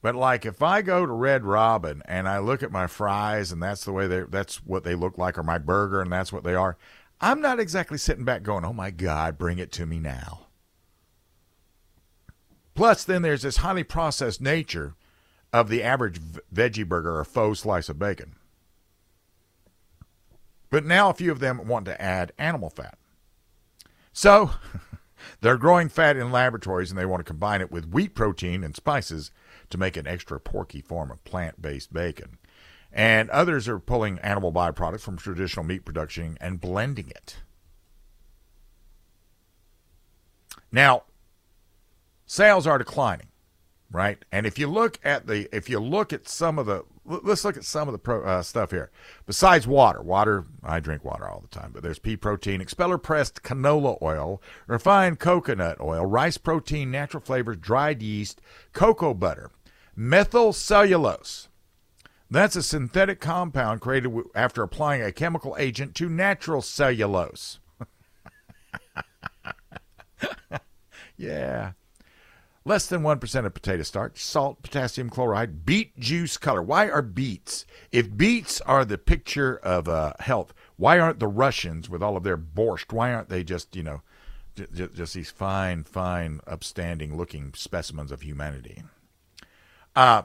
But 0.02 0.16
like 0.16 0.44
if 0.44 0.60
I 0.62 0.82
go 0.82 1.06
to 1.06 1.12
Red 1.12 1.44
Robin 1.44 2.02
and 2.06 2.28
I 2.28 2.38
look 2.38 2.62
at 2.62 2.72
my 2.72 2.88
fries 2.88 3.52
and 3.52 3.62
that's 3.62 3.84
the 3.84 3.92
way 3.92 4.08
they 4.08 4.22
that's 4.22 4.56
what 4.66 4.82
they 4.82 4.96
look 4.96 5.16
like 5.16 5.38
or 5.38 5.44
my 5.44 5.58
burger 5.58 6.00
and 6.02 6.10
that's 6.10 6.32
what 6.32 6.42
they 6.42 6.56
are, 6.56 6.76
I'm 7.20 7.40
not 7.40 7.60
exactly 7.60 7.96
sitting 7.98 8.24
back 8.24 8.42
going, 8.42 8.64
"Oh 8.64 8.72
my 8.72 8.90
god, 8.90 9.38
bring 9.38 9.58
it 9.58 9.70
to 9.72 9.86
me 9.86 10.00
now." 10.00 10.48
Plus 12.74 13.04
then 13.04 13.22
there's 13.22 13.42
this 13.42 13.58
highly 13.58 13.84
processed 13.84 14.40
nature 14.40 14.94
of 15.52 15.68
the 15.68 15.84
average 15.84 16.20
veggie 16.52 16.88
burger 16.88 17.16
or 17.16 17.24
faux 17.24 17.60
slice 17.60 17.88
of 17.88 17.98
bacon. 17.98 18.34
But 20.68 20.84
now 20.84 21.10
a 21.10 21.14
few 21.14 21.30
of 21.30 21.38
them 21.38 21.68
want 21.68 21.84
to 21.84 22.00
add 22.00 22.32
animal 22.38 22.70
fat. 22.70 22.98
So, 24.14 24.52
they're 25.42 25.58
growing 25.58 25.90
fat 25.90 26.16
in 26.16 26.32
laboratories 26.32 26.90
and 26.90 26.98
they 26.98 27.06
want 27.06 27.20
to 27.20 27.30
combine 27.30 27.60
it 27.60 27.70
with 27.70 27.90
wheat 27.90 28.14
protein 28.14 28.64
and 28.64 28.74
spices 28.74 29.30
to 29.72 29.78
make 29.78 29.96
an 29.96 30.06
extra 30.06 30.38
porky 30.38 30.80
form 30.80 31.11
of 31.11 31.22
plant 31.24 31.61
based 31.61 31.92
bacon. 31.92 32.38
And 32.92 33.30
others 33.30 33.68
are 33.68 33.78
pulling 33.78 34.18
animal 34.20 34.52
byproducts 34.52 35.00
from 35.00 35.16
traditional 35.16 35.64
meat 35.64 35.85
production 35.85 36.37
and 36.40 36.61
blending 36.61 37.08
it. 37.08 37.38
Now, 40.70 41.04
sales 42.26 42.66
are 42.66 42.78
declining, 42.78 43.28
right? 43.90 44.22
And 44.30 44.46
if 44.46 44.58
you 44.58 44.66
look 44.66 44.98
at 45.04 45.26
the 45.26 45.54
if 45.54 45.68
you 45.68 45.80
look 45.80 46.12
at 46.12 46.28
some 46.28 46.58
of 46.58 46.66
the 46.66 46.85
let's 47.04 47.44
look 47.44 47.56
at 47.56 47.64
some 47.64 47.88
of 47.88 47.92
the 47.92 47.98
pro, 47.98 48.22
uh, 48.24 48.42
stuff 48.42 48.70
here. 48.70 48.90
Besides 49.26 49.66
water, 49.66 50.02
water, 50.02 50.44
I 50.62 50.80
drink 50.80 51.04
water 51.04 51.28
all 51.28 51.40
the 51.40 51.48
time, 51.48 51.72
but 51.72 51.82
there's 51.82 51.98
pea 51.98 52.16
protein, 52.16 52.61
expeller 52.61 52.98
pressed 52.98 53.42
canola 53.42 54.00
oil, 54.00 54.40
refined 54.66 55.18
coconut 55.18 55.80
oil, 55.80 56.06
rice 56.06 56.38
protein, 56.38 56.90
natural 56.90 57.22
flavors, 57.22 57.56
dried 57.56 58.02
yeast, 58.02 58.40
cocoa 58.72 59.14
butter, 59.14 59.50
methyl 59.96 60.52
cellulose. 60.52 61.48
That's 62.31 62.57
a 62.57 62.62
synthetic 62.62 63.20
compound 63.20 63.83
created 63.83 64.11
after 64.35 64.62
applying 64.62 65.02
a 65.02 65.12
chemical 65.12 65.55
agent 65.59 65.94
to 65.96 66.09
natural 66.09 66.62
cellulose. 66.62 67.59
yeah. 71.16 71.72
Less 72.64 72.87
than 72.87 73.02
1% 73.02 73.44
of 73.44 73.55
potato 73.55 73.83
starch, 73.83 74.24
salt, 74.24 74.62
potassium 74.62 75.11
chloride, 75.11 75.66
beet 75.66 75.98
juice 75.98 76.37
color. 76.37 76.62
Why 76.62 76.88
are 76.88 77.02
beets? 77.02 77.66
If 77.90 78.16
beets 78.16 78.61
are 78.62 78.85
the 78.85 78.98
picture 78.98 79.57
of 79.57 79.88
uh, 79.88 80.12
health, 80.20 80.55
why 80.76 81.00
aren't 81.00 81.18
the 81.18 81.26
Russians, 81.26 81.90
with 81.90 82.02
all 82.02 82.16
of 82.16 82.22
their 82.22 82.38
borscht, 82.38 82.92
why 82.92 83.12
aren't 83.12 83.28
they 83.28 83.42
just, 83.42 83.74
you 83.74 83.83
know, 83.83 84.02
just 84.72 85.14
these 85.14 85.31
fine, 85.31 85.83
fine, 85.83 86.40
upstanding 86.46 87.16
looking 87.16 87.52
specimens 87.55 88.12
of 88.12 88.22
humanity? 88.22 88.85
Uh, 89.94 90.22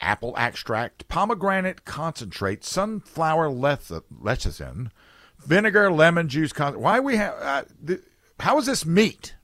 apple 0.00 0.34
extract, 0.36 1.08
pomegranate 1.08 1.84
concentrate, 1.84 2.64
sunflower 2.64 3.48
lecithin, 3.48 4.90
vinegar, 5.38 5.90
lemon 5.90 6.28
juice. 6.28 6.52
Con- 6.52 6.80
why 6.80 7.00
we 7.00 7.16
have? 7.16 7.34
Uh, 7.40 7.64
th- 7.86 8.00
how 8.40 8.58
is 8.58 8.66
this 8.66 8.84
meat? 8.84 9.34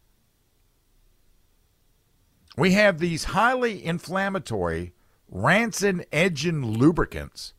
We 2.57 2.73
have 2.73 2.99
these 2.99 3.25
highly 3.25 3.85
inflammatory, 3.85 4.93
rancid 5.29 6.07
engine 6.13 6.73
lubricants 6.73 7.55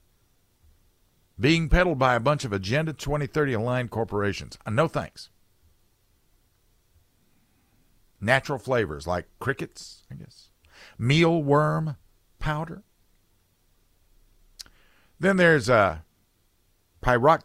being 1.40 1.70
peddled 1.70 1.98
by 1.98 2.14
a 2.14 2.20
bunch 2.20 2.46
of 2.46 2.54
Agenda 2.54 2.94
2030 2.94 3.54
aligned 3.54 3.90
corporations. 3.90 4.60
Uh, 4.66 4.70
no 4.70 4.88
thanks. 4.88 5.30
Natural 8.20 8.60
flavors 8.60 9.08
like 9.08 9.26
crickets, 9.40 10.04
I 10.12 10.16
guess, 10.16 10.50
mealworm 11.00 11.98
powder. 12.40 12.84
Then 15.20 15.38
there's 15.38 15.70
uh, 15.70 16.00
pyridoxine 17.04 17.44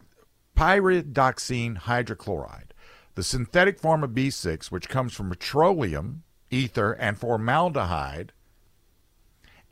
hydrochloride, 1.78 2.70
the 3.14 3.22
synthetic 3.22 3.78
form 3.78 4.02
of 4.02 4.10
B6, 4.10 4.70
which 4.70 4.88
comes 4.88 5.12
from 5.12 5.30
petroleum 5.30 6.24
ether, 6.50 6.92
and 6.92 7.18
formaldehyde. 7.18 8.32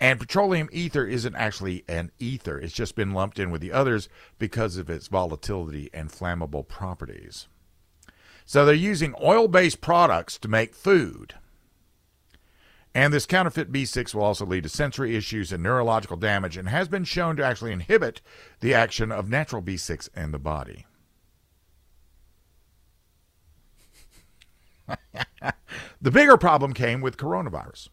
And 0.00 0.18
petroleum 0.18 0.68
ether 0.72 1.06
isn't 1.06 1.36
actually 1.36 1.84
an 1.88 2.10
ether, 2.18 2.58
it's 2.58 2.74
just 2.74 2.96
been 2.96 3.12
lumped 3.12 3.38
in 3.38 3.50
with 3.50 3.60
the 3.60 3.72
others 3.72 4.08
because 4.38 4.76
of 4.76 4.90
its 4.90 5.08
volatility 5.08 5.88
and 5.94 6.10
flammable 6.10 6.66
properties. 6.66 7.46
So 8.44 8.66
they're 8.66 8.74
using 8.74 9.14
oil 9.22 9.48
based 9.48 9.80
products 9.80 10.38
to 10.40 10.48
make 10.48 10.74
food. 10.74 11.34
And 12.94 13.12
this 13.12 13.26
counterfeit 13.26 13.72
B6 13.72 14.14
will 14.14 14.22
also 14.22 14.46
lead 14.46 14.62
to 14.62 14.68
sensory 14.68 15.16
issues 15.16 15.50
and 15.52 15.62
neurological 15.62 16.16
damage 16.16 16.56
and 16.56 16.68
has 16.68 16.86
been 16.86 17.02
shown 17.02 17.34
to 17.36 17.44
actually 17.44 17.72
inhibit 17.72 18.20
the 18.60 18.72
action 18.72 19.10
of 19.10 19.28
natural 19.28 19.60
B6 19.60 20.08
in 20.16 20.30
the 20.30 20.38
body. 20.38 20.86
the 26.00 26.10
bigger 26.10 26.36
problem 26.36 26.72
came 26.72 27.00
with 27.00 27.16
coronavirus. 27.16 27.88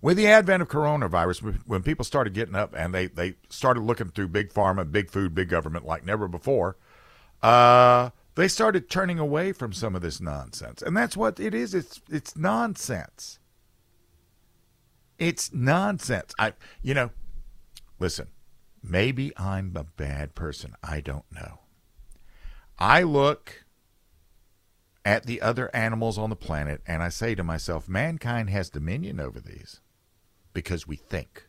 With 0.00 0.16
the 0.16 0.28
advent 0.28 0.62
of 0.62 0.68
coronavirus, 0.68 1.60
when 1.66 1.82
people 1.82 2.06
started 2.06 2.32
getting 2.32 2.54
up 2.54 2.74
and 2.74 2.94
they, 2.94 3.08
they 3.08 3.34
started 3.50 3.82
looking 3.82 4.08
through 4.08 4.28
big 4.28 4.50
pharma, 4.50 4.90
big 4.90 5.10
food, 5.10 5.34
big 5.34 5.50
government 5.50 5.84
like 5.84 6.06
never 6.06 6.26
before, 6.26 6.78
uh, 7.42 8.08
they 8.36 8.48
started 8.48 8.88
turning 8.88 9.18
away 9.18 9.52
from 9.52 9.74
some 9.74 9.94
of 9.94 10.00
this 10.00 10.18
nonsense. 10.18 10.80
And 10.80 10.96
that's 10.96 11.16
what 11.16 11.38
it 11.38 11.54
is. 11.54 11.74
It's 11.74 12.00
it's 12.08 12.34
nonsense. 12.34 13.38
It's 15.20 15.52
nonsense. 15.52 16.34
I 16.38 16.54
you 16.82 16.94
know, 16.94 17.10
listen, 18.00 18.26
maybe 18.82 19.32
I'm 19.36 19.72
a 19.76 19.84
bad 19.84 20.34
person. 20.34 20.74
I 20.82 21.00
don't 21.00 21.30
know. 21.32 21.60
I 22.78 23.02
look 23.02 23.64
at 25.04 25.26
the 25.26 25.40
other 25.40 25.74
animals 25.74 26.18
on 26.18 26.30
the 26.30 26.36
planet 26.36 26.82
and 26.86 27.02
I 27.02 27.08
say 27.10 27.34
to 27.34 27.44
myself, 27.44 27.88
mankind 27.88 28.50
has 28.50 28.70
dominion 28.70 29.20
over 29.20 29.40
these 29.40 29.80
because 30.52 30.86
we 30.86 30.96
think. 30.96 31.46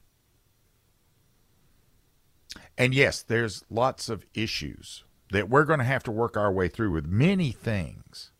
And 2.77 2.93
yes, 2.93 3.21
there's 3.21 3.63
lots 3.69 4.09
of 4.09 4.25
issues 4.33 5.03
that 5.31 5.49
we're 5.49 5.65
going 5.65 5.79
to 5.79 5.85
have 5.85 6.03
to 6.03 6.11
work 6.11 6.35
our 6.35 6.51
way 6.51 6.67
through 6.67 6.91
with 6.91 7.05
many 7.05 7.51
things. 7.51 8.31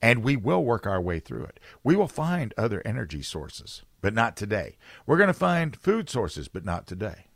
And 0.00 0.22
we 0.22 0.36
will 0.36 0.64
work 0.64 0.86
our 0.86 1.00
way 1.00 1.18
through 1.18 1.44
it. 1.44 1.58
We 1.82 1.96
will 1.96 2.08
find 2.08 2.54
other 2.56 2.82
energy 2.84 3.22
sources, 3.22 3.82
but 4.00 4.14
not 4.14 4.36
today. 4.36 4.76
We're 5.06 5.16
going 5.16 5.28
to 5.28 5.34
find 5.34 5.76
food 5.76 6.08
sources, 6.08 6.48
but 6.48 6.64
not 6.64 6.86
today. 6.86 7.26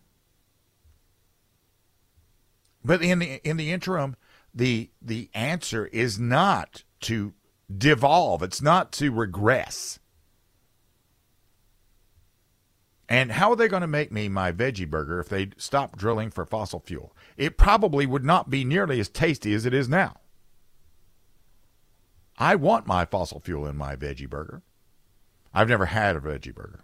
But 2.85 3.03
in 3.03 3.21
the 3.21 3.41
in 3.49 3.57
the 3.57 3.71
interim, 3.73 4.17
the 4.55 4.91
the 5.01 5.31
answer 5.35 5.87
is 5.87 6.19
not 6.19 6.85
to 7.03 7.33
devolve. 7.77 8.43
It's 8.43 8.63
not 8.63 8.93
to 8.93 9.13
regress. 9.13 9.99
And 13.09 13.33
how 13.33 13.51
are 13.51 13.57
they 13.57 13.69
going 13.69 13.83
to 13.83 13.87
make 13.87 14.11
me 14.11 14.29
my 14.29 14.53
veggie 14.53 14.89
burger 14.89 15.21
if 15.21 15.29
they 15.29 15.51
stop 15.59 15.97
drilling 15.99 16.31
for 16.31 16.47
fossil 16.47 16.81
fuel? 16.81 17.15
It 17.37 17.59
probably 17.59 18.07
would 18.07 18.25
not 18.25 18.49
be 18.49 18.65
nearly 18.65 19.01
as 19.01 19.09
tasty 19.09 19.53
as 19.53 19.67
it 19.67 19.75
is 19.75 19.89
now. 19.89 20.17
I 22.39 22.55
want 22.55 22.87
my 22.87 23.05
fossil 23.05 23.39
fuel 23.41 23.67
in 23.67 23.77
my 23.77 23.97
veggie 23.97 24.29
burger. 24.29 24.63
I've 25.55 25.69
never 25.69 25.87
had 25.87 26.17
a 26.17 26.21
veggie 26.21 26.55
burger. 26.55 26.81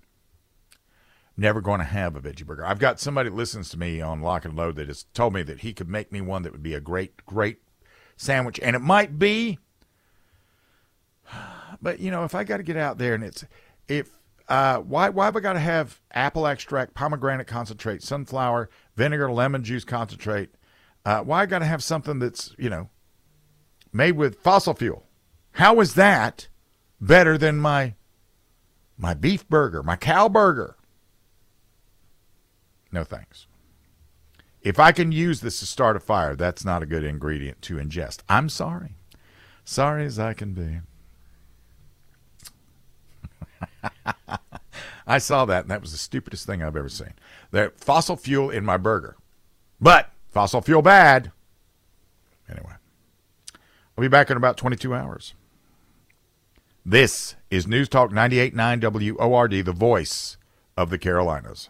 Never 1.37 1.61
going 1.61 1.79
to 1.79 1.85
have 1.85 2.17
a 2.17 2.21
veggie 2.21 2.45
burger. 2.45 2.67
I've 2.67 2.79
got 2.79 3.01
somebody 3.01 3.31
that 3.31 3.37
listens 3.37 3.71
to 3.71 3.79
me 3.79 4.01
on 4.01 4.21
Lock 4.21 4.45
and 4.45 4.57
Load 4.57 4.77
that 4.77 4.89
has 4.89 5.05
told 5.15 5.35
me 5.35 5.43
that 5.45 5.61
he 5.61 5.73
could 5.73 5.89
make 5.89 6.13
me 6.13 6.21
one 6.21 6.43
that 6.43 6.53
would 6.53 6.63
be 6.63 6.75
a 6.75 6.81
great, 6.81 7.25
great 7.25 7.61
sandwich. 8.17 8.59
And 8.63 8.75
it 8.75 8.81
might 8.81 9.19
be, 9.19 9.59
but 11.83 12.01
you 12.01 12.11
know, 12.11 12.25
if 12.25 12.35
I 12.35 12.45
got 12.45 12.59
to 12.59 12.63
get 12.63 12.77
out 12.77 12.99
there 12.99 13.15
and 13.15 13.25
it's, 13.25 13.45
if, 13.87 14.11
uh, 14.49 14.79
why, 14.79 15.11
why 15.11 15.27
have 15.27 15.37
I 15.37 15.41
got 15.41 15.53
to 15.53 15.61
have 15.61 16.01
apple 16.11 16.47
extract, 16.47 16.95
pomegranate 16.95 17.47
concentrate, 17.47 18.03
sunflower, 18.03 18.69
vinegar, 18.97 19.31
lemon 19.31 19.63
juice 19.63 19.85
concentrate? 19.85 20.51
Uh, 21.05 21.21
why 21.23 21.43
I 21.43 21.47
got 21.47 21.61
to 21.61 21.65
have 21.65 21.83
something 21.83 22.19
that's, 22.19 22.55
you 22.59 22.69
know, 22.69 22.91
made 23.93 24.17
with 24.17 24.41
fossil 24.41 24.75
fuel? 24.75 25.07
How 25.53 25.81
is 25.81 25.95
that 25.95 26.49
better 27.01 27.39
than 27.39 27.59
my 27.59 27.95
my 28.99 29.15
beef 29.15 29.49
burger, 29.49 29.83
my 29.83 29.97
cow 29.97 30.29
burger? 30.29 30.77
No 32.93 33.05
thanks. 33.05 33.47
If 34.61 34.79
I 34.79 34.93
can 34.93 35.13
use 35.13 35.41
this 35.41 35.61
to 35.61 35.67
start 35.67 35.97
a 35.97 36.01
fire, 36.01 36.35
that's 36.35 36.65
not 36.65 36.83
a 36.83 36.87
good 36.87 37.05
ingredient 37.05 37.63
to 37.63 37.77
ingest. 37.77 38.19
I'm 38.29 38.49
sorry. 38.49 38.97
Sorry 39.65 40.05
as 40.05 40.19
I 40.19 40.35
can 40.35 40.53
be. 40.53 40.81
I 45.07 45.19
saw 45.19 45.45
that, 45.45 45.63
and 45.63 45.71
that 45.71 45.81
was 45.81 45.93
the 45.93 45.99
stupidest 45.99 46.45
thing 46.47 46.63
I've 46.63 46.77
ever 46.77 46.89
seen. 46.89 47.15
The 47.51 47.73
fossil 47.77 48.17
fuel 48.17 48.51
in 48.51 48.65
my 48.65 48.77
burger. 48.77 49.17
But 49.81 50.11
fossil 50.29 50.61
fuel 50.61 50.83
bad. 50.83 51.33
Anyway, 52.49 52.75
I'll 53.97 54.03
be 54.03 54.09
back 54.09 54.31
in 54.31 54.37
about 54.37 54.57
22 54.57 54.95
hours. 54.95 55.35
This 56.91 57.37
is 57.51 57.67
News 57.67 57.87
Talk 57.91 58.13
98.9 58.13 59.19
WORD, 59.19 59.51
the 59.63 59.73
voice 59.73 60.39
of 60.75 60.89
the 60.89 60.97
Carolinas. 60.97 61.69